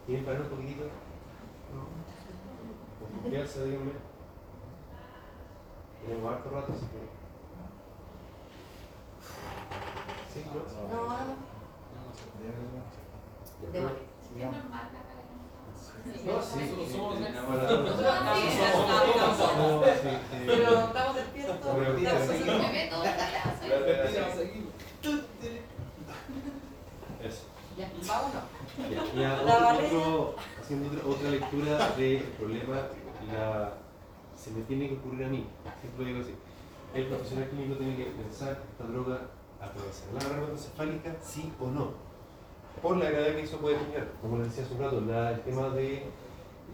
[0.05, 0.83] ¿Quieren parar un poquitito?
[0.83, 1.83] No.
[2.99, 3.09] Por
[3.65, 3.91] díganme.
[6.01, 6.99] Tenemos harto rato, así que.
[10.33, 10.45] ¿Sí?
[10.47, 10.53] ¿No?
[10.55, 10.99] No, no.
[10.99, 11.09] no.
[11.09, 11.19] no.
[11.19, 11.35] no.
[13.65, 13.79] no.
[13.79, 13.91] no.
[14.39, 14.51] no.
[14.51, 14.51] no.
[14.51, 15.08] no.
[16.25, 16.59] No, sí,
[16.91, 17.17] somos- somos-
[20.01, 21.57] sí, eh, Pero estamos despiertos.
[27.23, 27.43] Eso.
[27.77, 28.43] Ya, vámonos.
[29.15, 29.41] Ya,
[30.61, 32.75] haciendo otra, otra lectura del problema,
[33.31, 33.73] la,
[34.37, 35.45] se me tiene que ocurrir a mí,
[35.81, 36.35] siempre digo así.
[36.93, 39.21] El profesional clínico tiene que pensar esta droga
[39.61, 41.91] atravesar la barrera encefálica, sí o no.
[42.81, 45.69] Por la gravedad que eso puede tener, como les decía hace un rato, el tema
[45.69, 46.03] de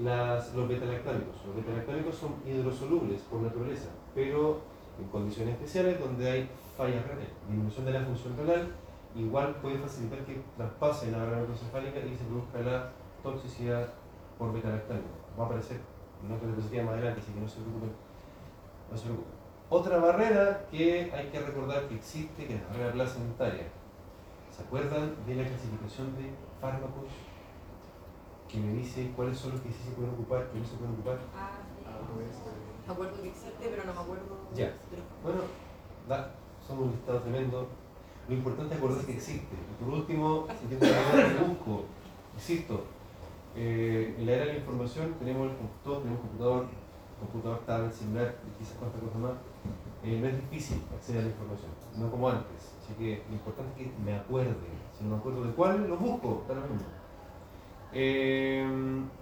[0.01, 1.35] las, los betalactámicos.
[1.47, 4.59] Los betalactámicos son hidrosolubles por naturaleza, pero
[4.99, 8.67] en condiciones especiales donde hay fallas renales, disminución de la función renal,
[9.15, 12.91] igual puede facilitar que traspase la barrera encefálica y se produzca la
[13.23, 13.87] toxicidad
[14.37, 15.07] por betalactámico.
[15.39, 15.79] Va a aparecer
[16.23, 17.91] en otra diapositiva más adelante, así que no se preocupen.
[18.91, 19.33] No se preocupen.
[19.69, 23.67] Otra barrera que hay que recordar que existe, que es la barrera placentaria.
[24.55, 27.11] ¿Se acuerdan de la clasificación de fármacos
[28.47, 30.93] que me dice cuáles son los que sí se pueden ocupar, que no se pueden
[30.93, 31.19] ocupar?
[31.35, 31.83] Ah, sí.
[32.87, 34.37] Me acuerdo que existe, pero no me acuerdo.
[34.55, 34.71] Ya.
[35.21, 35.41] Bueno,
[36.07, 36.31] da,
[36.65, 37.67] son un listado tremendo.
[38.29, 39.55] Lo importante es acordar que existe.
[39.55, 41.83] Y por último, si tengo que busco,
[42.35, 42.85] insisto,
[43.57, 46.67] eh, en la era de la información tenemos el computador, tenemos computador,
[47.19, 49.33] computador, tablet, celular y quizás cuántas cosas más.
[50.03, 52.74] Eh, no es difícil acceder a la información, no como antes.
[52.85, 54.53] Así que lo importante es que me acuerde.
[54.95, 56.87] Si no me acuerdo de cuál, lo busco, mismo.
[57.91, 58.63] Eh,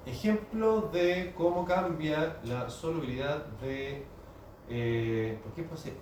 [0.06, 4.06] ejemplo de cómo cambia la solubilidad de.
[4.70, 5.94] Eh, ¿Por qué puse?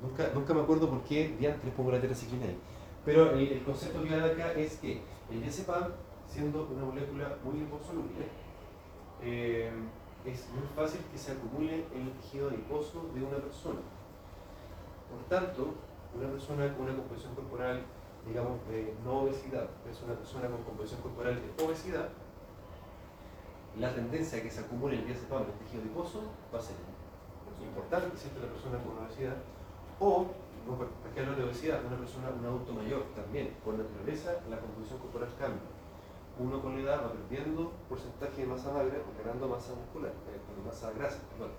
[0.00, 2.58] Nunca, nunca me acuerdo por qué diantres pongo la tetraciclina ahí.
[3.04, 5.90] Pero el, el concepto que da acá es que el diazepam,
[6.28, 8.26] siendo una molécula muy liposoluble,
[9.20, 9.70] eh,
[10.24, 13.80] es muy fácil que se acumule en el tejido adiposo de una persona.
[15.10, 15.74] Por tanto,
[16.16, 17.82] una persona con una composición corporal,
[18.26, 22.08] digamos, de no obesidad, es una persona con composición corporal de obesidad,
[23.78, 26.22] la tendencia a que se acumule el diazepam en el tejido adiposo
[26.52, 26.76] va a ser
[27.60, 29.36] importante, existe la persona con obesidad,
[29.98, 30.26] o,
[30.66, 31.84] no, ¿para qué hablo de obesidad?
[31.84, 35.62] Una persona, un adulto mayor también, por naturaleza la composición corporal cambia.
[36.38, 40.66] Uno con la edad va perdiendo porcentaje de masa magra y ganando masa muscular, eh,
[40.66, 41.18] masa grasa.
[41.30, 41.52] perdón.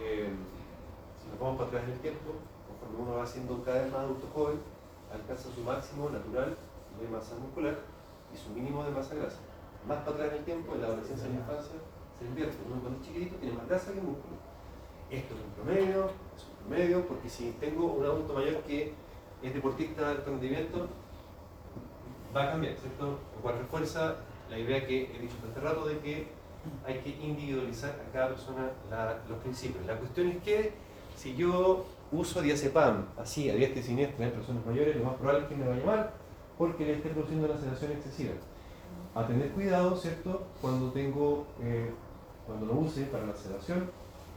[0.00, 0.30] Eh,
[1.22, 2.34] si nos vamos para atrás en el tiempo,
[2.86, 4.60] conforme uno va siendo cada vez más adulto joven,
[5.12, 6.56] alcanza su máximo natural
[7.00, 7.78] de masa muscular
[8.32, 9.38] y su mínimo de masa grasa.
[9.86, 11.76] Más para atrás en el tiempo, en la adolescencia y la infancia,
[12.18, 12.56] se invierte.
[12.66, 14.36] Uno cuando es chiquitito tiene más grasa que músculo.
[15.10, 18.94] Esto es un promedio, es un promedio, porque si tengo un adulto mayor que
[19.42, 20.88] es deportista de alto rendimiento,
[22.34, 23.18] va a cambiar, ¿cierto?
[23.36, 24.16] Lo cual refuerza
[24.50, 26.28] la idea que he dicho hace rato de que
[26.84, 28.70] hay que individualizar a cada persona
[29.28, 29.86] los principios.
[29.86, 30.72] La cuestión es que
[31.16, 35.42] si yo uso diazepam así a diestra y siniestra en personas mayores, lo más probable
[35.42, 36.10] es que me vaya mal
[36.58, 38.34] porque le esté produciendo una sedación excesiva.
[39.14, 40.46] A tener cuidado, ¿cierto?
[40.60, 41.90] Cuando tengo, eh,
[42.46, 43.90] cuando lo use para la sedación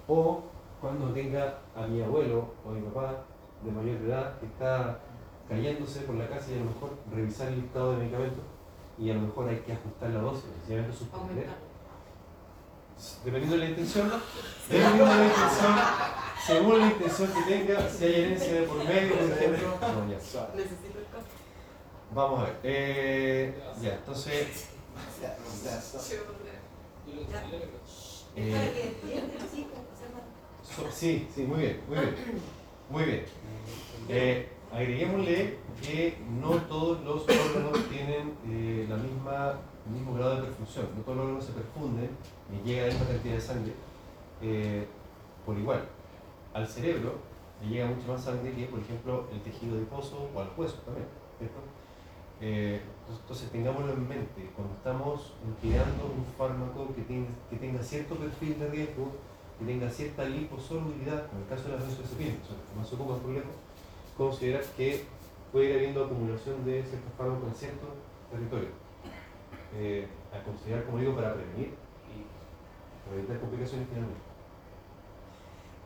[0.08, 0.44] o
[0.82, 3.26] cuando tenga a mi abuelo o a mi papá
[3.64, 5.00] de mayor edad que está
[5.48, 8.44] cayéndose por la casa y a lo mejor revisar el listado de medicamentos
[8.98, 11.48] y a lo mejor hay que ajustar la dosis, sencillamente suspender.
[13.24, 14.12] Dependiendo de la intención,
[14.70, 15.76] dependiendo de la intención,
[16.46, 20.18] según la intención que tenga, si hay herencia de por medio, por ejemplo, no, ya.
[20.18, 21.30] Necesito el café.
[22.14, 22.60] Vamos a ver.
[22.64, 24.66] Eh, ya, entonces.
[28.36, 28.94] Eh,
[30.64, 32.16] So- Sí, sí, muy bien, muy bien.
[32.90, 33.26] Muy bien.
[34.08, 40.88] Eh, agreguémosle que no todos los órganos tienen eh, la misma, mismo grado de perfusión.
[40.96, 42.10] No todos los órganos se perfunden
[42.52, 43.74] y llega la misma cantidad de sangre
[44.42, 44.88] eh,
[45.46, 45.84] por igual.
[46.54, 47.16] Al cerebro
[47.62, 51.08] le llega mucha más sangre que, por ejemplo, el tejido adiposo o al hueso también.
[52.42, 57.02] Eh, entonces tengámoslo en mente, cuando estamos empleando un fármaco que
[57.58, 59.12] tenga, cierto perfil de riesgo,
[59.58, 62.38] que tenga cierta liposolubilidad, en el caso de las benzodiazepinas,
[62.78, 63.56] las que más lejos,
[64.18, 65.04] considerar que
[65.52, 67.90] puede ir habiendo acumulación de ciertos fármacos en ciertos
[68.32, 68.72] territorios.
[69.76, 71.68] Eh, a considerar, como digo, para prevenir
[72.10, 74.22] y para evitar complicaciones finalmente.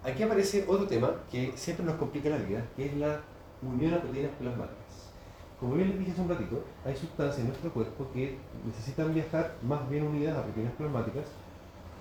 [0.04, 3.22] Aquí aparece otro tema que siempre nos complica la vida, que es la
[3.62, 5.12] unión a proteínas plasmáticas.
[5.60, 9.54] Como bien les dije hace un ratito, hay sustancias en nuestro cuerpo que necesitan viajar
[9.62, 11.26] más bien unidas a proteínas plasmáticas,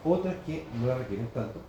[0.05, 1.61] otras que no las requieren tanto,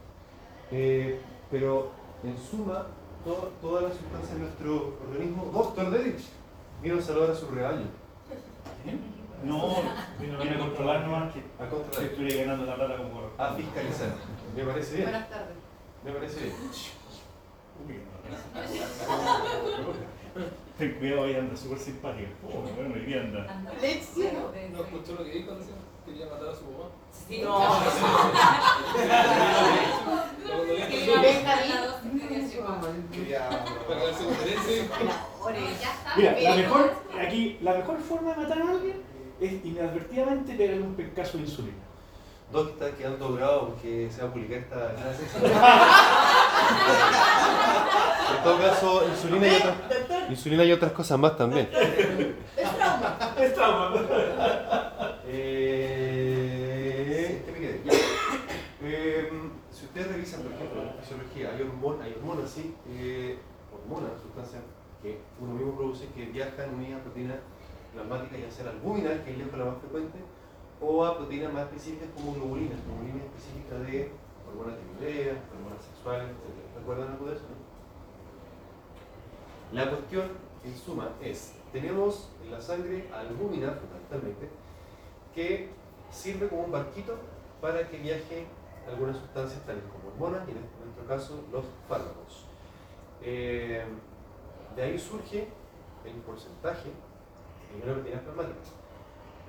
[0.72, 1.20] eh,
[1.51, 1.91] pero
[2.24, 2.88] en suma,
[3.24, 6.26] to- todas las sustancias de nuestro organismo, Doctor Derich,
[6.82, 7.86] vino a saludar a su rebaño,
[9.43, 9.75] No,
[10.19, 14.13] viene a controlar nomás que a controlar, estuviera ganando la plata como a fiscalizar.
[14.55, 15.55] Me parece bien, Buenas tardes.
[16.05, 16.55] me parece bien.
[20.77, 22.29] Ten cuidado, ella anda súper simpática.
[22.47, 23.61] Oh, bueno, hoy día anda.
[23.81, 24.33] Lección.
[24.71, 25.75] No escuchó lo que dijo recién.
[26.05, 26.85] Quería matar a su mamá.
[27.11, 27.59] Sí, no.
[36.15, 39.01] Mira, la mejor, aquí, la mejor forma de matar a alguien
[39.39, 41.77] es inadvertidamente pegarle un pencazo de insulina.
[42.51, 45.23] Dos que está quedando dorado porque se va a publicar esta clase.
[48.38, 49.75] en todo caso, insulina y, otras,
[50.29, 51.67] insulina y otras cosas más también.
[51.73, 52.36] es
[52.75, 53.17] trauma.
[53.39, 53.91] Es trauma.
[55.27, 55.84] Eh.
[58.86, 59.29] Eh,
[59.71, 63.38] si ustedes revisan, por ejemplo, la fisiología, hay hormonas, hay hormonas, sí, eh,
[63.73, 64.61] hormonas, sustancias
[65.01, 67.38] que uno mismo produce que viajan unidas a proteínas
[67.93, 70.19] plasmáticas, ya sea la albúmina, que es la más frecuente,
[70.81, 74.11] o a proteínas más específicas como globulinas, globulinas específicas de
[74.47, 76.77] hormonas tiroideas, hormonas sexuales, etc.
[76.77, 77.45] ¿Recuerdan algo de eso?
[79.71, 80.29] La cuestión,
[80.63, 84.49] en suma, es, tenemos en la sangre albúmina, fundamentalmente,
[85.33, 85.69] que
[86.11, 87.17] sirve como un barquito
[87.61, 88.45] para que viaje
[88.87, 92.45] algunas sustancias tales como hormonas y en nuestro caso los fármacos.
[93.21, 93.83] Eh,
[94.75, 95.47] de ahí surge
[96.05, 96.91] el porcentaje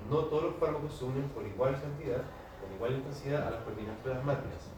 [0.09, 2.21] No todos los fármacos se unen por igual cantidad,
[2.61, 4.69] con igual intensidad a las proteínas plasmáticas.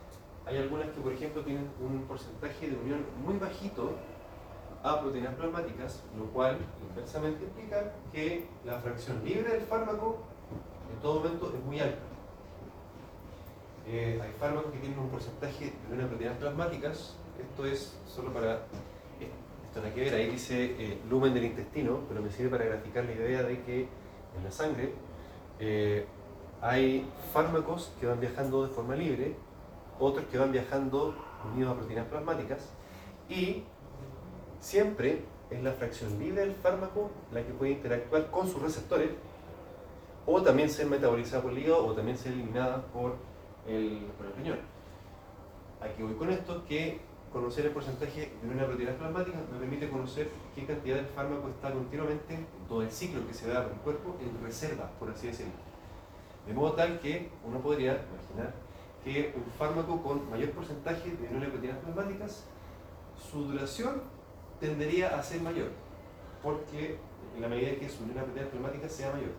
[0.46, 3.92] Hay algunas que, por ejemplo, tienen un porcentaje de unión muy bajito
[4.84, 6.58] a proteínas plasmáticas, lo cual
[6.90, 10.20] inversamente implica que la fracción libre del fármaco
[10.94, 12.00] en todo momento es muy alta.
[13.86, 18.32] Eh, hay fármacos que tienen un porcentaje de unión a proteínas plasmáticas, esto es solo
[18.34, 18.62] para,
[19.82, 23.14] nada que ver, ahí dice eh, lumen del intestino, pero me sirve para graficar la
[23.14, 23.82] idea de que
[24.38, 24.94] en la sangre
[25.60, 26.06] eh,
[26.62, 29.36] hay fármacos que van viajando de forma libre,
[30.00, 31.16] otros que van viajando
[31.54, 32.70] unidos a proteínas plasmáticas
[33.30, 33.64] y
[34.60, 39.10] siempre es la fracción libre del fármaco la que puede interactuar con sus receptores
[40.26, 43.16] o también ser metabolizada por el hígado o también ser eliminada por
[43.66, 44.60] el, por el riñón.
[45.80, 47.00] Aquí voy con esto, que
[47.32, 51.72] conocer el porcentaje de una proteína plasmática me permite conocer qué cantidad de fármaco está
[51.72, 55.28] continuamente en todo el ciclo que se da por el cuerpo en reserva, por así
[55.28, 55.54] decirlo.
[56.46, 58.54] De modo tal que uno podría imaginar
[59.04, 62.44] que un fármaco con mayor porcentaje de proteínas plasmáticas,
[63.32, 64.02] su duración
[64.60, 65.70] tendería a ser mayor,
[66.42, 66.98] porque
[67.36, 69.32] en la medida que su proteínas plasmáticas sea mayor.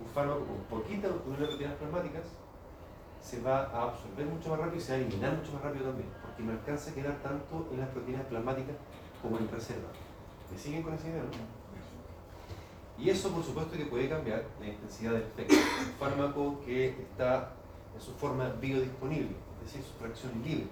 [0.00, 2.22] Un fármaco con poquita unión de proteínas plasmáticas
[3.24, 5.86] se va a absorber mucho más rápido y se va a eliminar mucho más rápido
[5.86, 8.76] también, porque no alcanza a quedar tanto en las proteínas plasmáticas
[9.22, 9.88] como en reserva.
[10.52, 11.22] ¿Me siguen con esa idea?
[11.22, 11.64] no?
[13.02, 15.54] Y eso, por supuesto, que puede cambiar la intensidad del efecto.
[15.54, 17.52] Un fármaco que está
[17.94, 20.66] en su forma biodisponible, es decir, su fracción libre,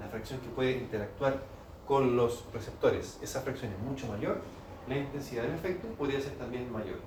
[0.00, 1.40] la fracción que puede interactuar
[1.86, 3.18] con los receptores.
[3.22, 4.40] Esa fracción es mucho mayor,
[4.88, 6.98] la intensidad del efecto podría ser también mayor.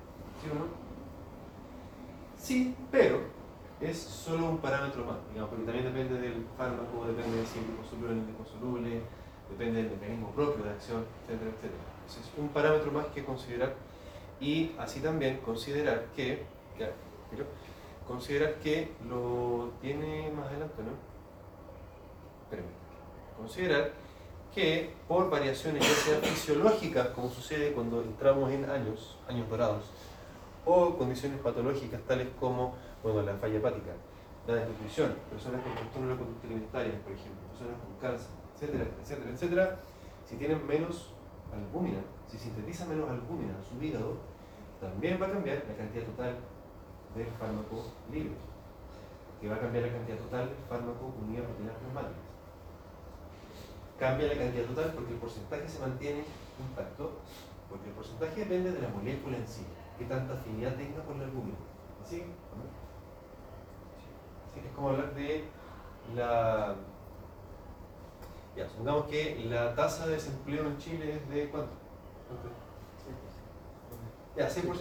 [0.42, 0.64] ¿Sí o no?
[2.38, 3.35] Sí, pero
[3.80, 7.66] es solo un parámetro más, digamos, porque también depende del fármaco, depende de si es
[7.66, 9.00] liposoluble o liposoluble,
[9.50, 11.82] depende del mecanismo propio de acción, etcétera, etcétera.
[12.06, 13.74] Entonces, un parámetro más que considerar
[14.40, 16.44] y así también considerar que,
[16.78, 16.90] ya,
[18.06, 20.92] considerar que lo tiene más adelante, ¿no?
[22.44, 22.68] Espérame.
[23.36, 23.92] Considerar
[24.54, 29.84] que por variaciones ya sean fisiológicas, como sucede cuando entramos en años, años dorados,
[30.64, 32.74] o condiciones patológicas tales como
[33.12, 33.92] bueno, la falla hepática,
[34.46, 38.84] la desnutrición, personas con trastorno de la conducta alimentaria, por ejemplo, personas con cáncer, etcétera,
[39.00, 39.78] etcétera, etcétera,
[40.24, 41.14] si tienen menos
[41.52, 44.16] albúmina, si sintetizan menos albúmina en su hígado,
[44.80, 46.34] también va a cambiar la cantidad total
[47.14, 48.34] del fármaco libre,
[49.40, 52.26] que va a cambiar la cantidad total del fármaco unido a proteínas plasmáticas.
[53.98, 56.24] Cambia la cantidad total porque el porcentaje se mantiene
[56.58, 57.22] intacto,
[57.70, 59.62] porque el porcentaje depende de la molécula en sí,
[59.96, 61.56] que tanta afinidad tenga con la albúmina.
[62.02, 62.20] ¿Así?
[62.20, 62.66] ¿O no?
[64.45, 65.44] Así que es como hablar de
[66.14, 66.74] la...
[68.56, 71.72] Ya, supongamos que la tasa de desempleo en Chile es de cuánto?
[74.36, 74.72] Ya, 100%.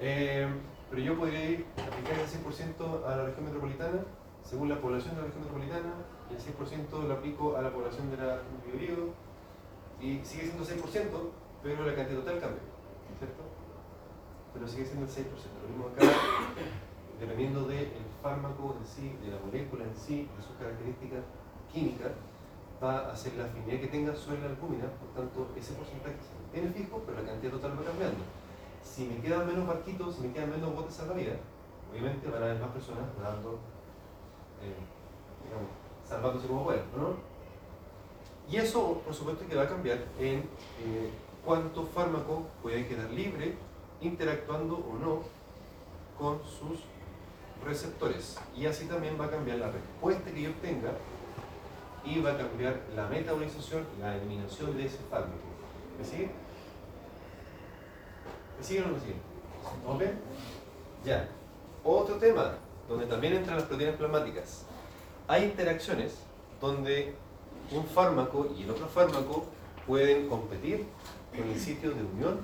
[0.00, 0.48] Eh,
[0.90, 4.04] pero yo podría ir a aplicar el 100% a la región metropolitana,
[4.42, 5.92] según la población de la región metropolitana,
[6.30, 9.12] y el 100% lo aplico a la población de la Biobío,
[10.00, 11.06] y sigue siendo 6%,
[11.62, 12.62] pero la cantidad total cambia,
[13.18, 13.42] ¿cierto?
[14.54, 15.24] Pero sigue siendo el 6%.
[15.62, 16.06] Lo mismo acá,
[17.20, 17.88] dependiendo del
[18.22, 21.24] fármaco en sí, de la molécula en sí, de sus características
[21.72, 22.12] químicas,
[22.82, 26.34] va a ser la afinidad que tenga sobre la albúmina, por tanto, ese porcentaje se
[26.40, 28.24] mantiene fijo, pero la cantidad total va cambiando.
[28.82, 31.36] Si me quedan menos barquitos, si me quedan menos botes salvavidas,
[31.90, 33.58] obviamente van a haber más personas nadando,
[34.62, 34.80] eh,
[35.44, 35.68] digamos,
[36.08, 37.30] salvándose como puedan, ¿no?
[38.50, 41.10] Y eso, por supuesto, que va a cambiar en eh,
[41.44, 43.54] cuánto fármaco puede quedar libre
[44.00, 45.20] interactuando o no
[46.18, 46.80] con sus
[47.64, 48.38] receptores.
[48.56, 50.92] Y así también va a cambiar la respuesta que yo obtenga
[52.04, 55.42] y va a cambiar la metabolización, la eliminación de ese fármaco.
[55.98, 56.30] ¿Me sigue?
[58.58, 59.16] ¿Me sigue o no me sigue?
[59.86, 60.02] ¿Ok?
[61.04, 61.28] Ya.
[61.84, 62.54] Otro tema,
[62.88, 64.66] donde también entran las proteínas plasmáticas.
[65.28, 66.18] Hay interacciones
[66.60, 67.14] donde
[67.70, 69.46] un fármaco y el otro fármaco
[69.86, 70.86] pueden competir
[71.32, 72.40] en el sitio de unión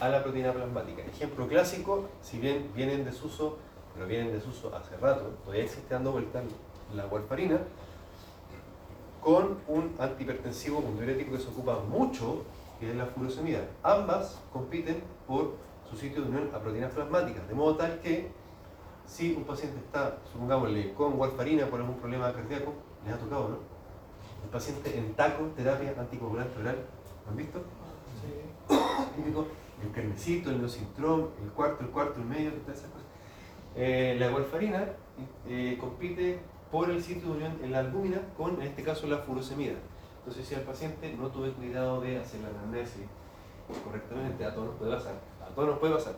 [0.00, 1.02] a la proteína plasmática.
[1.02, 3.58] Ejemplo clásico, si bien vienen en desuso,
[3.96, 6.42] pero vienen en desuso hace rato, todavía existe dando vuelta
[6.94, 7.60] la warfarina,
[9.22, 12.44] con un antihipertensivo, un diurético que se ocupa mucho,
[12.78, 13.60] que es la furosemida.
[13.82, 15.54] Ambas compiten por
[15.88, 18.30] su sitio de unión a proteínas plasmáticas, de modo tal que
[19.06, 22.74] si un paciente está, supongámosle, con warfarina por algún problema cardíaco,
[23.04, 23.56] les ha tocado, ¿no?
[24.44, 26.76] El paciente en taco, terapia anticoagulante oral,
[27.24, 27.62] ¿lo han visto?
[29.16, 29.46] Típico,
[29.82, 32.90] el carnecito, el neocintrón, el cuarto, el cuarto, el medio, todas esas.
[33.76, 34.86] Eh, la warfarina
[35.46, 36.38] eh, compite
[36.70, 39.74] por el sitio de unión en la albúmina con, en este caso, la furosemida.
[40.18, 43.04] Entonces, si al paciente no tuve cuidado de hacer la anamnesis
[43.84, 45.14] correctamente, a todos nos puede pasar,
[45.44, 46.14] a todos nos puede pasar,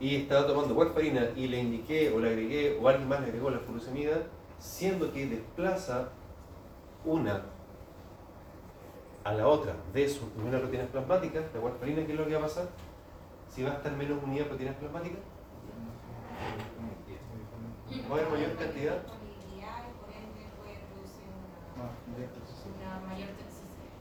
[0.00, 3.50] y estaba tomando warfarina y le indiqué o le agregué o alguien más le agregó
[3.50, 4.22] la furosemida,
[4.58, 6.08] siendo que desplaza
[7.04, 7.42] una
[9.24, 12.32] a la otra de su unión a proteínas plasmáticas, la warfarina, ¿qué es lo que
[12.32, 12.68] va a pasar?
[13.48, 15.20] Si va a estar menos unida a proteínas plasmáticas,
[16.34, 19.02] va a haber mayor cantidad Disponibilidad y por ende puede producir una, una mayor toxicidad.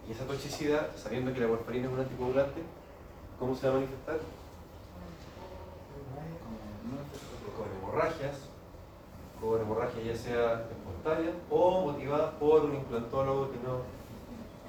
[0.08, 2.62] y esa toxicidad, sabiendo que la warfarina es un anticoagulante,
[3.40, 4.20] ¿cómo se va a manifestar?
[7.58, 8.38] Con hemorragias,
[9.40, 13.82] con hemorragia ya sea espontánea o motivada por un implantólogo que no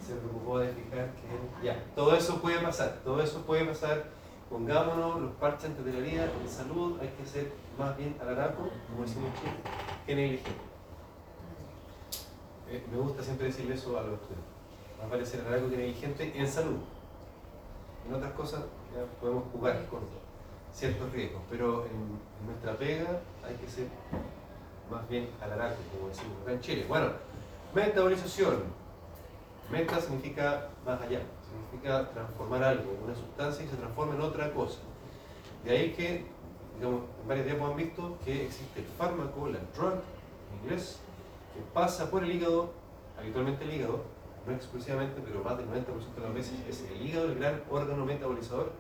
[0.05, 4.05] se preocupó de fijar que ya, todo eso puede pasar, todo eso puede pasar,
[4.51, 8.69] pongámonos los parches antes de la herida, en salud hay que ser más bien alaraco,
[8.89, 9.57] como decimos en Chile,
[10.07, 10.61] que negligente.
[12.71, 14.53] Eh, me gusta siempre decirle eso a los estudiantes,
[15.01, 16.79] más vale ser alaraco que negligente en salud.
[18.07, 18.61] En otras cosas
[18.95, 20.01] ya podemos jugar con
[20.73, 23.87] ciertos riesgos, pero en, nuestra pega hay que ser
[24.91, 26.85] más bien alaraco, como decimos acá en Chile.
[26.87, 27.09] Bueno,
[27.75, 28.85] metabolización.
[29.71, 34.81] Meta significa más allá, significa transformar algo, una sustancia y se transforma en otra cosa.
[35.65, 36.27] De ahí que,
[36.83, 40.99] en varios tiempos han visto que existe el fármaco, la drug, en inglés,
[41.55, 42.73] que pasa por el hígado,
[43.19, 44.03] habitualmente el hígado,
[44.47, 48.05] no exclusivamente, pero más del 90% de las veces es el hígado el gran órgano
[48.05, 48.73] metabolizador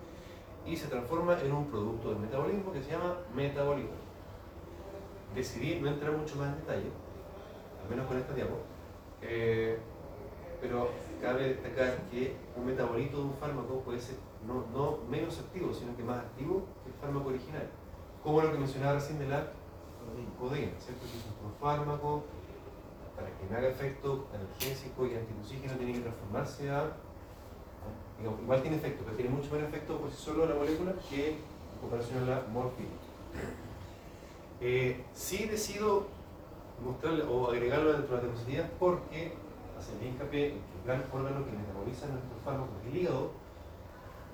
[0.66, 3.92] y se transforma en un producto del metabolismo que se llama metabolito.
[5.34, 6.90] Decidí no entrar mucho más en detalle,
[7.82, 8.58] al menos con esta diapo,
[9.22, 9.78] eh,
[10.60, 10.88] pero
[11.22, 14.16] cabe destacar que un metabolito de un fármaco puede ser
[14.46, 17.68] no menos activo, sino que más activo que el fármaco original.
[18.24, 19.46] Como lo que mencionaba recién de la
[20.40, 21.02] codeína, ¿cierto?
[21.02, 22.24] Que es un fármaco
[23.14, 26.90] para que me haga efecto analgésico y antimusígeno tiene que transformarse a
[28.18, 31.30] digamos, igual tiene efecto, pero tiene mucho menos efecto por sí solo la molécula que
[31.30, 32.90] en comparación a la morfina.
[34.60, 36.06] Eh, sí decido
[36.82, 39.34] mostrarle o agregarlo dentro de la toxicidad porque
[39.78, 43.30] hace hincapié en que el gran órgano que metaboliza nuestros fármacos es el hígado,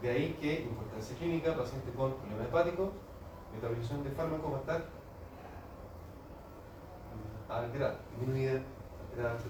[0.03, 2.93] de ahí que importancia clínica, paciente con problema hepático,
[3.55, 4.85] metabolización de fármacos va a estar
[7.49, 8.63] alterada, disminuida,
[9.11, 9.47] alterada, etc.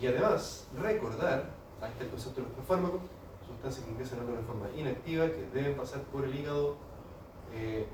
[0.00, 1.50] Y además, recordar,
[1.80, 3.00] ahí está el concepto de nuestros fármacos,
[3.46, 6.76] sustancias que ingresan al órgano de forma inactiva, que deben pasar por el hígado
[7.52, 7.86] eh,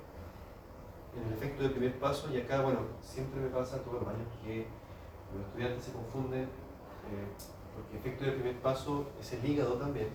[1.17, 4.29] en el efecto del primer paso, y acá, bueno, siempre me pasa todos los años
[4.45, 4.67] que
[5.35, 7.27] los estudiantes se confunden, eh,
[7.75, 10.09] porque el efecto del primer paso es el hígado también,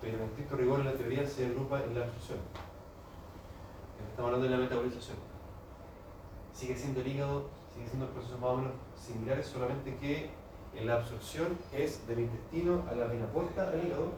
[0.00, 2.38] pero en estricto rigor la teoría se agrupa en la absorción.
[4.10, 5.16] Estamos hablando de la metabolización.
[6.52, 10.30] Sigue siendo el hígado, sigue siendo el proceso más o menos similares, solamente que
[10.74, 14.12] en la absorción es del intestino a la vena porta al hígado,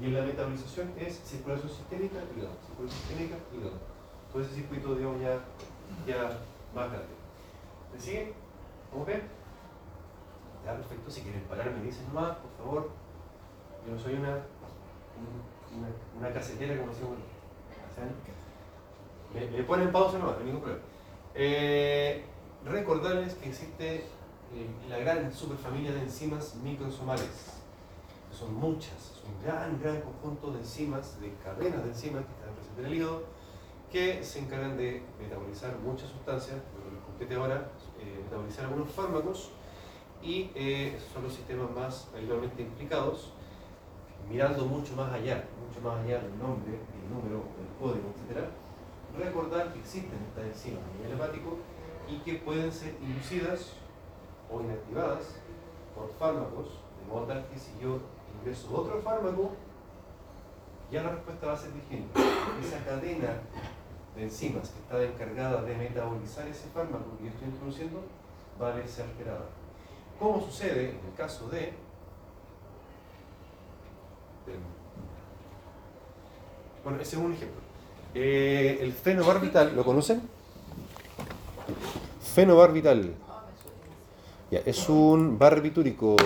[0.00, 3.78] y en la metabolización es circulación sistémica, hígado, circulación sistémica, hígado.
[4.32, 5.40] Todo ese circuito, digamos, ya,
[6.06, 6.38] ya
[6.74, 7.08] más grande.
[7.92, 8.32] ¿Me siguen?
[8.92, 9.22] ¿Cómo ven?
[10.64, 11.10] Ya, perfecto.
[11.10, 12.90] Si quieren parar, me dicen más, por favor.
[13.86, 14.42] Yo no soy una,
[16.18, 17.16] una, casetera, como decimos
[17.90, 18.37] hace años.
[19.34, 20.84] Me, me ponen pausa nomás, no hay ningún problema.
[21.34, 22.24] Eh,
[22.64, 27.60] recordarles que existe eh, la gran superfamilia de enzimas microsomales.
[28.32, 32.54] Son muchas, es un gran, gran conjunto de enzimas, de cadenas de enzimas que están
[32.54, 33.22] presentes en el hígado,
[33.90, 38.92] que se encargan de metabolizar muchas sustancias, lo que les compete ahora, eh, metabolizar algunos
[38.92, 39.50] fármacos,
[40.22, 43.32] y eh, son los sistemas más habitualmente implicados.
[44.28, 48.44] mirando mucho más allá, mucho más allá del nombre, el número, el código, etc.,
[49.18, 51.58] recordar que existen estas enzimas a nivel hepático
[52.08, 53.72] y que pueden ser inducidas
[54.50, 55.36] o inactivadas
[55.94, 56.68] por fármacos,
[57.00, 57.98] de modo tal que si yo
[58.38, 59.52] ingreso otro fármaco,
[60.90, 62.20] ya la respuesta va a ser distinta.
[62.62, 63.40] Esa cadena
[64.16, 68.02] de enzimas que está encargada de metabolizar ese fármaco que yo estoy introduciendo
[68.60, 69.46] va a verse alterada.
[70.18, 71.74] ¿Cómo sucede en el caso de...
[76.82, 77.67] Bueno, ese es un ejemplo.
[78.14, 80.22] Eh, el fenobarbital, ¿lo conocen?
[82.34, 83.14] Fenobarbital.
[84.50, 86.16] Es un barbitúrico.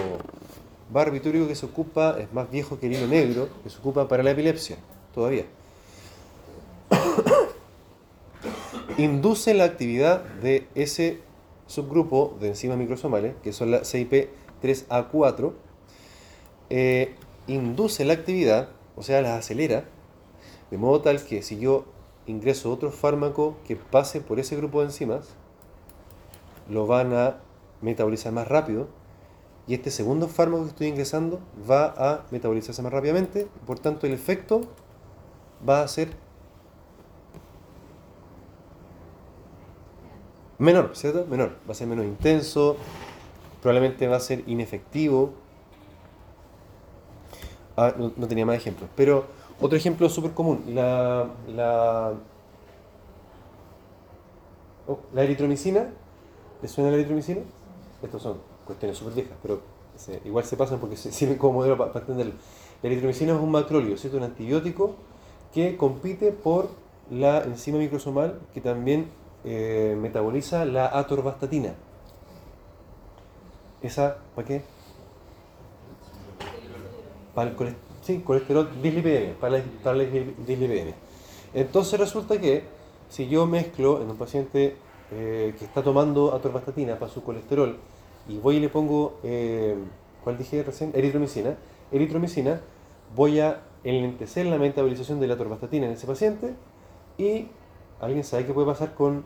[0.90, 4.22] Barbitúrico que se ocupa, es más viejo que el hilo negro, que se ocupa para
[4.22, 4.76] la epilepsia,
[5.14, 5.44] todavía.
[8.98, 11.20] Induce la actividad de ese
[11.66, 15.52] subgrupo de enzimas microsomales, que son la CIP3A4,
[16.68, 17.14] eh,
[17.46, 19.84] induce la actividad, o sea, las acelera,
[20.72, 21.84] de modo tal que si yo
[22.26, 25.28] ingreso otro fármaco que pase por ese grupo de enzimas,
[26.66, 27.40] lo van a
[27.82, 28.88] metabolizar más rápido
[29.66, 34.14] y este segundo fármaco que estoy ingresando va a metabolizarse más rápidamente, por tanto el
[34.14, 34.62] efecto
[35.68, 36.08] va a ser
[40.58, 41.26] menor, ¿cierto?
[41.26, 42.78] Menor, va a ser menos intenso,
[43.60, 45.34] probablemente va a ser inefectivo.
[47.76, 52.12] Ah, no, no tenía más ejemplos, pero otro ejemplo súper común, la, la,
[54.88, 55.90] oh, la eritromicina,
[56.60, 57.40] ¿les suena la eritromicina?
[58.02, 59.60] Estos son cuestiones súper viejas, pero
[60.24, 62.34] igual se pasan porque se sirven como modelo para, entenderlo.
[62.82, 64.18] La eritromicina es un macróleo, ¿cierto?
[64.18, 64.94] Un antibiótico
[65.52, 66.70] que compite por
[67.10, 69.08] la enzima microsomal que también
[69.44, 71.74] eh, metaboliza la atorvastatina.
[73.82, 74.62] ¿Esa para qué?
[77.34, 80.94] Para el colesterol, sí, colesterol dislipidemia, para la, para la dislipidemia.
[81.54, 82.64] Entonces resulta que
[83.08, 84.76] si yo mezclo en un paciente
[85.10, 87.76] eh, que está tomando atorvastatina para su colesterol
[88.28, 89.76] y voy y le pongo, eh,
[90.24, 90.92] ¿cuál dije recién?
[90.94, 91.56] Eritromicina.
[91.90, 92.60] Eritromicina,
[93.14, 96.54] voy a enlentecer la metabolización de la atorvastatina en ese paciente
[97.18, 97.48] y
[98.00, 99.24] ¿alguien sabe qué puede pasar con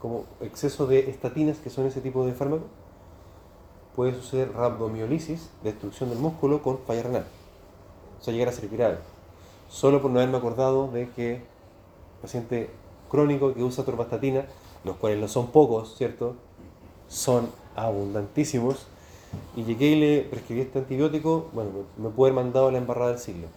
[0.00, 2.66] como exceso de estatinas, que son ese tipo de fármacos?
[3.94, 7.24] Puede suceder rabdomiolisis, destrucción del músculo con falla renal.
[8.20, 8.98] Eso llegar a ser grave.
[9.68, 11.42] Solo por no haberme acordado de que
[12.22, 12.70] paciente
[13.10, 14.46] crónico que usa atorvastatina,
[14.84, 16.34] los cuales no son pocos, ¿cierto?
[17.08, 18.86] Son abundantísimos.
[19.56, 23.18] Y llegué y le prescribí este antibiótico, bueno, me puede haber mandado la embarrada del
[23.18, 23.48] siglo.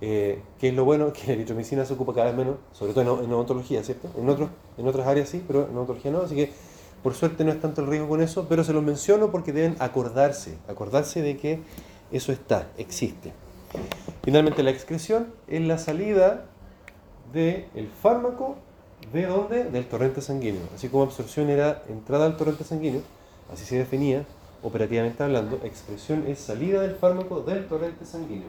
[0.00, 3.24] Eh, es lo bueno, que la eritromicina se ocupa cada vez menos, sobre todo en,
[3.24, 4.08] en odontología, ¿cierto?
[4.16, 6.52] En, otros, en otras áreas sí, pero en odontología no, así que
[7.02, 9.76] por suerte no es tanto el riesgo con eso, pero se los menciono porque deben
[9.80, 11.60] acordarse, acordarse de que
[12.12, 13.32] eso está, existe.
[14.22, 16.46] Finalmente la excreción es la salida
[17.32, 18.56] del fármaco
[19.12, 19.64] de dónde?
[19.64, 20.62] Del torrente sanguíneo.
[20.74, 23.02] Así como absorción era entrada al torrente sanguíneo,
[23.52, 24.24] así se definía
[24.62, 28.48] operativamente hablando, excreción es salida del fármaco del torrente sanguíneo.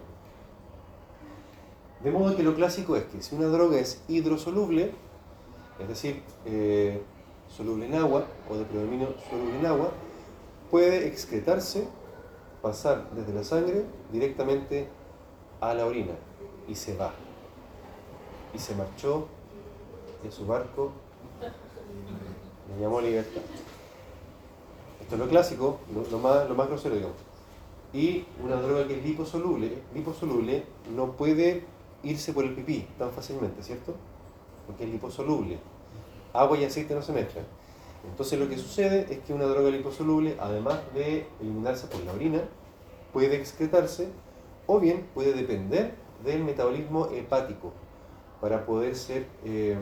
[2.04, 4.92] De modo que lo clásico es que si una droga es hidrosoluble,
[5.80, 7.02] es decir, eh,
[7.50, 9.92] soluble en agua o de predominio soluble en agua,
[10.70, 11.88] puede excretarse,
[12.64, 14.88] pasar desde la sangre directamente
[15.60, 16.14] a la orina
[16.66, 17.12] y se va.
[18.54, 19.28] Y se marchó
[20.24, 20.94] en su barco,
[22.70, 23.42] le llamó libertad.
[25.02, 27.18] Esto es lo clásico, lo, lo más, lo más grosero, digamos.
[27.92, 30.64] Y una droga que es liposoluble, liposoluble
[30.96, 31.66] no puede
[32.02, 33.94] irse por el pipí tan fácilmente, ¿cierto?
[34.66, 35.60] Porque es liposoluble.
[36.32, 37.46] Agua y aceite no se mezclan.
[38.06, 42.42] Entonces lo que sucede es que una droga liposoluble, además de eliminarse por la orina,
[43.12, 44.10] puede excretarse
[44.68, 47.72] o bien puede depender del metabolismo hepático
[48.42, 49.78] para poder ser eh,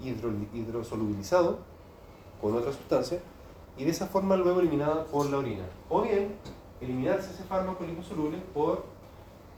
[0.00, 1.58] hidro- hidrosolubilizado
[2.40, 3.20] con otra sustancia
[3.76, 5.64] y de esa forma luego eliminada por la orina.
[5.88, 6.34] O bien
[6.80, 8.84] eliminarse ese fármaco liposoluble por,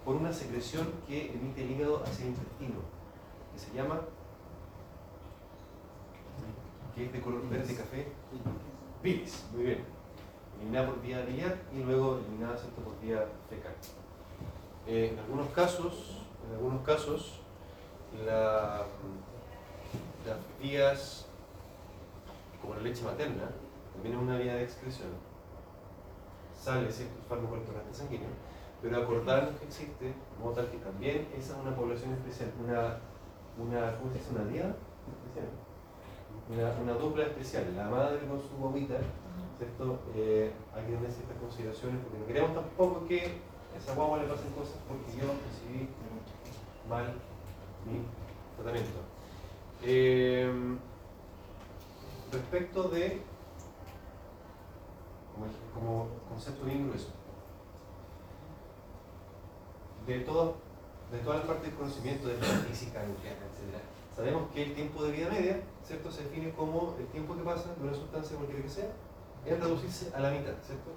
[0.05, 2.77] por una secreción que emite el hígado hacia el intestino,
[3.53, 4.01] que se llama,
[6.95, 8.07] que es de color verde café,
[9.03, 9.85] bilis, muy bien.
[10.59, 12.81] Eliminada por vía biliar y luego eliminada ¿cierto?
[12.83, 13.73] por vía fecal.
[14.87, 17.41] Eh, en algunos casos, en algunos casos,
[18.25, 18.85] la-
[20.27, 21.27] las vías,
[22.63, 23.51] como la leche materna,
[23.93, 25.09] también es una vía de excreción.
[26.59, 28.29] Sale cierto fármaco del torrente sanguíneo,
[28.81, 32.99] pero acordarnos que existe, modo tal que también esa es una población especial, una,
[33.59, 34.31] una ¿cómo se dice?
[34.35, 34.75] Una diada
[35.11, 35.49] especial.
[36.51, 38.97] Una, una dupla especial, la madre con su guaguita,
[39.59, 39.99] ¿cierto?
[40.15, 43.41] Eh, hay que tener ciertas consideraciones porque no queremos tampoco que
[43.75, 45.89] a esa guagua le pasan cosas porque yo recibí
[46.89, 47.15] mal
[47.87, 48.05] mi
[48.57, 49.01] tratamiento.
[49.83, 50.77] Eh,
[52.33, 53.23] respecto de,
[55.73, 56.91] como, concepto bien
[60.07, 60.57] de, todo,
[61.11, 63.81] de toda la parte del conocimiento de la física, nuclear, etc.
[64.17, 66.11] Sabemos que el tiempo de vida media, ¿cierto?
[66.11, 68.91] Se define como el tiempo que pasa de una sustancia cualquiera que sea
[69.45, 70.91] en reducirse a la mitad, ¿cierto?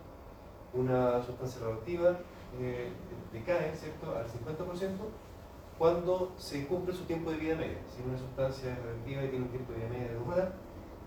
[0.74, 2.20] Una sustancia radioactiva
[2.59, 2.91] eh,
[3.34, 4.15] decae, ¿cierto?
[4.15, 4.97] Al 50%
[5.78, 7.78] cuando se cumple su tiempo de vida media.
[7.95, 10.49] Si una sustancia es radioactiva y tiene un tiempo de vida media de dos horas,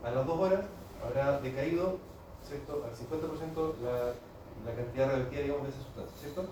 [0.02, 0.64] a las dos horas
[1.04, 1.98] habrá decaído,
[2.42, 2.84] ¿cierto?
[2.84, 6.44] Al 50% la, cantidad radioactiva, de esa sustancia, ¿cierto?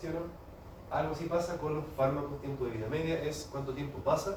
[0.00, 0.41] ¿Sí o no?
[0.92, 4.36] Algo así pasa con los fármacos tiempo de vida media, es cuánto tiempo pasa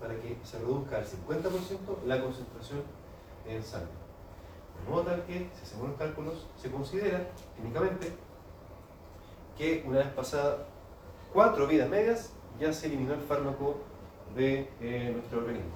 [0.00, 2.82] para que se reduzca al 50% la concentración
[3.44, 3.88] en sangre.
[4.84, 8.12] De modo tal que, si hacemos los cálculos, se considera clínicamente
[9.56, 10.68] que una vez pasada
[11.32, 13.78] cuatro vidas medias, ya se eliminó el fármaco
[14.36, 15.72] de eh, nuestro organismo.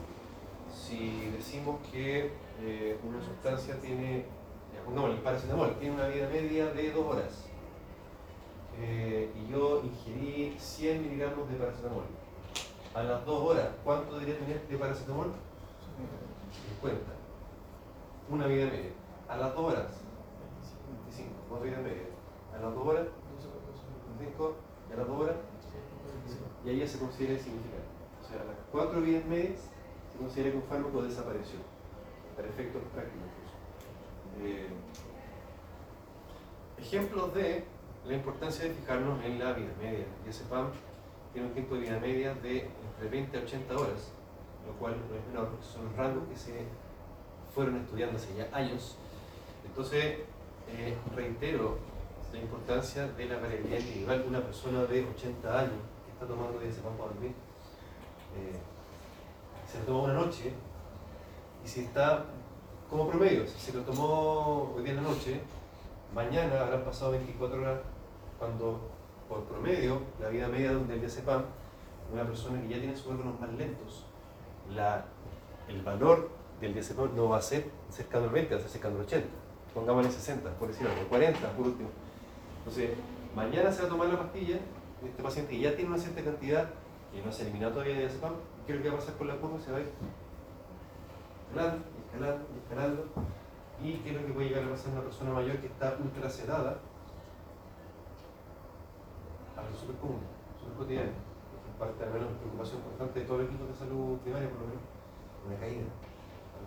[0.73, 4.27] Si decimos que eh, una sustancia tiene,
[4.85, 7.49] pongámosle el paracetamol, tiene una vida media de dos horas,
[8.79, 12.05] eh, y yo ingerí 100 miligramos de paracetamol,
[12.95, 15.33] a las dos horas, ¿cuánto debería tener de paracetamol?
[16.81, 17.01] 50.
[18.31, 18.91] Una vida media.
[19.29, 19.87] A las dos horas,
[21.07, 21.31] 25.
[21.49, 22.09] Cuatro vidas medias.
[22.55, 23.07] A las dos horas,
[24.19, 24.55] 25.
[24.91, 25.37] Y a las dos horas,
[26.65, 27.87] y ahí ya se considera insignificante.
[28.23, 29.59] O sea, a las cuatro vidas medias
[30.13, 31.59] se considera que un fármaco desapareció,
[32.37, 33.29] para efectos prácticos.
[34.41, 34.69] Eh,
[36.79, 37.65] ejemplos de
[38.07, 40.07] la importancia de fijarnos en la vida media.
[40.27, 40.69] Y ese PAM
[41.33, 44.13] tiene un tiempo de vida media de entre 20 a 80 horas,
[44.67, 46.65] lo cual no es menor, son los rangos que se
[47.55, 48.97] fueron estudiando hace ya años.
[49.65, 50.19] Entonces,
[50.69, 51.79] eh, reitero
[52.33, 54.25] la importancia de la variabilidad individual.
[54.27, 57.33] Una persona de 80 años que está tomando diazepam para dormir,
[59.71, 60.53] se lo toma una noche
[61.65, 62.25] y si está
[62.91, 65.41] como promedio, si se lo tomó hoy día en la noche,
[66.15, 67.81] mañana habrán pasado 24 horas
[68.43, 68.81] cuando
[69.29, 71.45] por promedio la vida media del diazepam,
[72.13, 74.05] una persona que ya tiene sus órganos más lentos,
[74.75, 75.05] la,
[75.69, 76.29] el valor
[76.61, 79.29] del diazepam no va a ser cercano al 20, va a ser cercano al 80.
[79.73, 81.89] Pongámosle 60, por decirlo, o 40 por último.
[82.59, 82.91] Entonces,
[83.37, 84.59] mañana se va a tomar la pastilla,
[85.05, 86.69] este paciente que ya tiene una cierta cantidad,
[87.13, 88.33] que no se ha eliminado todavía de diazepam,
[88.67, 89.61] ¿qué es lo que va a pasar con la curva?
[89.61, 89.91] Se va a ir
[91.47, 93.05] escalando, escalando, escalando.
[93.85, 95.97] ¿Y qué es lo que puede llegar a pasar a una persona mayor que está
[96.03, 96.29] ultra
[99.63, 99.67] sedada?
[99.67, 100.21] Algo súper común,
[100.59, 101.11] súper cotidiano.
[101.11, 104.67] Es parte al menos preocupación constante de todo el equipo de salud primaria, por lo
[104.67, 104.85] menos,
[105.47, 105.87] una caída.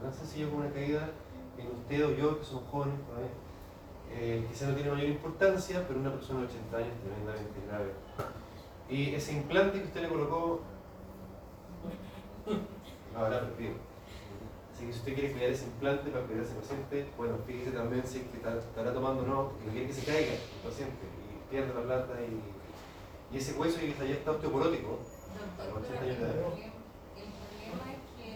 [0.02, 1.10] Tan sencillo como una caída
[1.58, 3.32] en usted o yo, que somos jóvenes todavía,
[4.12, 7.92] eh, quizá no tiene mayor importancia, pero una persona de 80 años tremendamente grave.
[8.90, 10.62] Y ese implante que usted le colocó,
[12.46, 13.74] lo habrá perdido.
[14.72, 17.72] Así que si usted quiere cuidar ese implante para cuidar a ese paciente, bueno, fíjese
[17.72, 20.62] también si es que estará tomando o no, porque no quiere que se caiga el
[20.64, 22.55] paciente y pierda la plata y,
[23.32, 25.00] y ese hueso que ya está osteoporótico.
[25.58, 26.42] Doctor, años el de edad.
[26.42, 26.80] problema,
[27.16, 28.30] el problema es que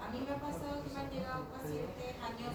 [0.00, 2.54] a mí me ha pasado que me han llegado pacientes años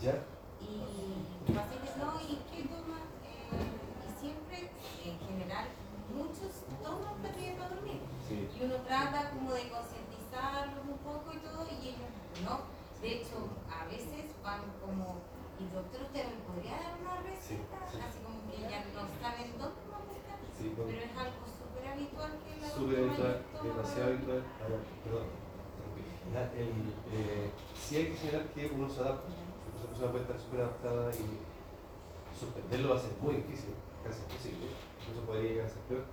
[0.00, 0.14] ¿Ya?
[0.60, 4.70] y pacientes no, y qué toman, eh, y siempre,
[5.04, 5.66] en general,
[6.14, 8.00] muchos toman pastillas para dormir.
[8.28, 8.48] Sí.
[8.54, 12.10] Y uno trata como de concientizarlos un poco y todo, y ellos
[12.44, 12.70] no.
[13.02, 13.36] De hecho,
[13.68, 15.20] a veces van como,
[15.60, 17.76] y doctor, ¿usted me podría dar una receta?
[17.90, 17.98] sí.
[18.00, 19.83] Así como que ya no saben dónde.
[20.64, 24.42] Sí, Pero es algo súper habitual que la Súper habitual, demasiado habitual.
[24.64, 25.28] Ahora, perdón.
[26.56, 26.72] El,
[27.12, 29.28] eh, sí hay que señalar que uno se adapta.
[29.28, 31.26] Esa persona puede estar súper adaptada y
[32.32, 34.72] suspenderlo va a ser muy difícil, casi imposible.
[35.04, 36.04] Incluso podría llegar a ser peor.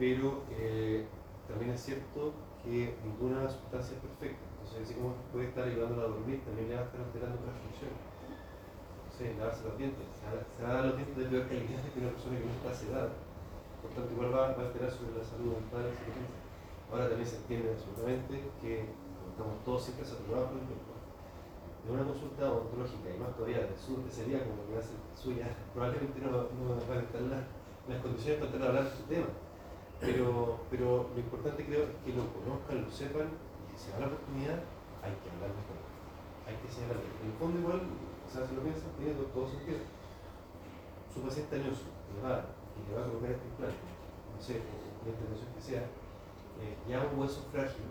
[0.00, 1.04] Pero eh,
[1.46, 2.32] también es cierto
[2.64, 4.40] que ninguna sustancia es perfecta.
[4.64, 7.60] Entonces, así como puede estar ayudándola a dormir, también le va a estar alterando otras
[7.60, 8.00] funciones.
[8.00, 10.08] Entonces, lavarse los dientes.
[10.56, 12.72] Se va a dar los dientes de peor calidad que una persona que no está
[12.72, 13.12] sedada.
[13.84, 15.92] Por tanto, igual va, va a alterar sobre la salud mental.
[16.88, 18.88] Ahora también se entiende absolutamente que
[19.28, 20.96] estamos todos siempre saturados por el tiempo.
[21.84, 26.16] En una consulta odontológica, y más todavía de su especialidad, como que hace suya, probablemente
[26.16, 27.44] no, no van a estar las,
[27.84, 29.28] las condiciones para tratar hablar de este tema.
[30.00, 34.08] Pero, pero lo importante creo es que lo conozcan, lo sepan, y si se da
[34.08, 34.64] la oportunidad,
[35.04, 35.76] hay que hablar de esto.
[36.48, 37.04] Hay que señalarlo.
[37.04, 39.84] En el fondo igual, o sea, si lo piensan, tiene todo, sentido.
[41.12, 43.86] Su paciente añoso, que que le va a colocar este implante,
[44.34, 45.82] no sé, la intervención que sea,
[46.60, 47.86] eh, ya un hueso frágil,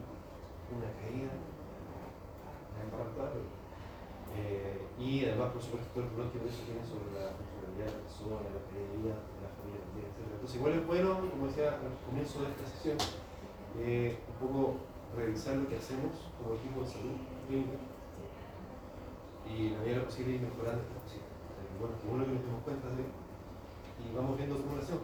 [0.72, 3.40] una caída, la embarrada,
[4.34, 7.86] eh, y además, por supuesto, todo el pronóstico que eso tiene sobre la función calidad
[7.86, 10.20] de la persona, la calidad de la familia también, etc.
[10.34, 12.98] Entonces igual es bueno, como decía al comienzo de esta sesión,
[13.78, 14.78] eh, un poco
[15.18, 17.18] revisar lo que hacemos como equipo de salud
[17.48, 17.78] clínica
[19.46, 21.26] y la medida posible ir mejorando esta cosita.
[21.26, 23.04] Eh, Bueno, que bueno que nos demos cuenta de
[24.04, 25.04] y vamos viendo cómo lo hacemos.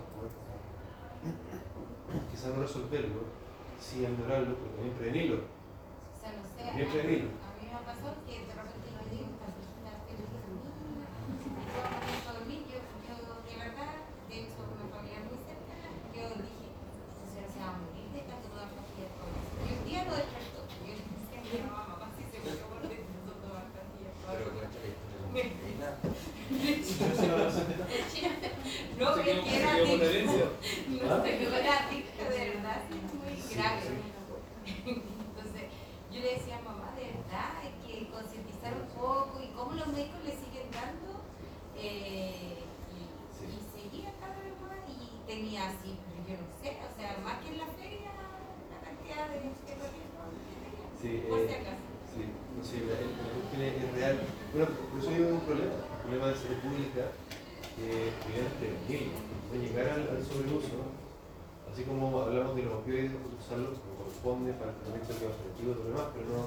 [2.31, 3.21] Quizás no resolverlo,
[3.79, 5.37] sí empeorarlo, pero también prevenirlo.
[5.45, 7.29] O sea, no sé, a, prevenirlo.
[7.43, 10.39] a mí me ha pasado que de repente los digo, estas viejitas que yo digo,
[10.89, 13.13] "Mira, yo no puedo dormir", yo, yo
[13.45, 13.93] de verdad,
[14.29, 15.73] de hecho, una familia muy cerca,
[16.15, 19.53] yo dije, "Esta señora se va a morir de tanto tomar pastillas por eso".
[19.63, 20.59] Y un día lo despertó.
[20.81, 24.33] Yo le decía a mi mamá, mamá, si se murió por tanto tomar pastillas por
[24.33, 24.55] Pero eso".
[24.57, 25.07] cuéntale esto.
[28.99, 30.09] No, Se es quedó- que se era quedó con la adicto.
[30.09, 30.45] herencia.
[30.89, 33.79] No, se quedó era adicto de verdad, sí, muy Sí, grave.
[33.79, 33.93] sí.
[34.85, 35.63] Entonces,
[36.11, 39.87] yo le decía a mamá, de verdad, hay que concientizar un poco y cómo los
[39.87, 41.21] médicos le siguen dando.
[41.79, 42.59] eh,
[42.91, 42.99] y,
[43.31, 43.45] Sí.
[43.47, 47.39] y seguía cada vez más y tenía así, pero yo no sé, o sea, más
[47.39, 48.11] que en la feria,
[48.67, 50.07] la cantidad de que tenía.
[50.99, 51.87] Sí, Por eh, si acaso.
[52.11, 54.15] Sí, no sé, la, la cuestión es, es real.
[54.51, 57.03] Bueno, por eso hay un problema, un problema de salud pública
[57.79, 60.83] que debemos prevenirlo, no llegar al, al sobreuso,
[61.71, 65.83] así como hablamos de los opioides, usarlos como corresponde para el tratamiento preventivo y todo
[65.87, 66.41] lo demás, pero, no,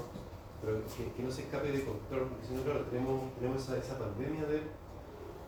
[0.61, 3.77] pero que, que no se escape de control, porque si no, claro, tenemos, tenemos esa,
[3.79, 4.63] esa pandemia de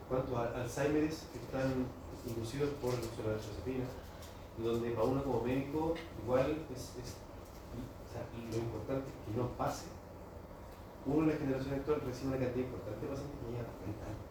[0.09, 1.87] cuántos al- Alzheimer's que están
[2.27, 3.85] inducidos por el uso de la benzodiazepina,
[4.59, 9.17] y donde para uno como médico igual es, es o sea, y lo importante es
[9.27, 9.87] que no pase
[11.07, 14.07] uno en la generación actual recibe una cantidad importante de pacientes que llegan a 40
[14.09, 14.25] años.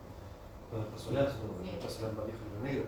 [1.13, 1.77] Lazo, cuando Sí.
[1.77, 2.86] pasó la más viejo y lo negro.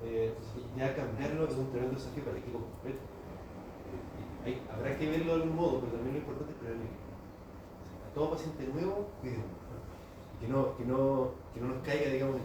[0.00, 3.02] Eh, entonces, ya cambiarlo es un tremendo desafío para el equipo completo.
[3.04, 6.88] Eh, y hay- habrá que verlo de algún modo, pero también lo importante es prevenir.
[6.88, 9.52] A todo paciente nuevo, cuidemos.
[10.40, 12.36] Que no, que, no, que no nos caiga, digamos.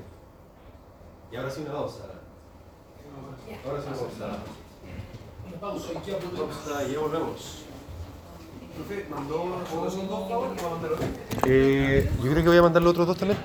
[1.32, 2.04] Y ahora sí una pausa.
[3.66, 4.40] Ahora sí una pausa.
[5.48, 6.56] Una pausa y ya volvemos.
[6.56, 7.64] Pausa, ya volvemos.
[8.76, 9.36] Profe, mandó
[9.78, 11.06] dos mandar otro.
[11.46, 13.40] Eh, yo creo que voy a mandar los otros dos también.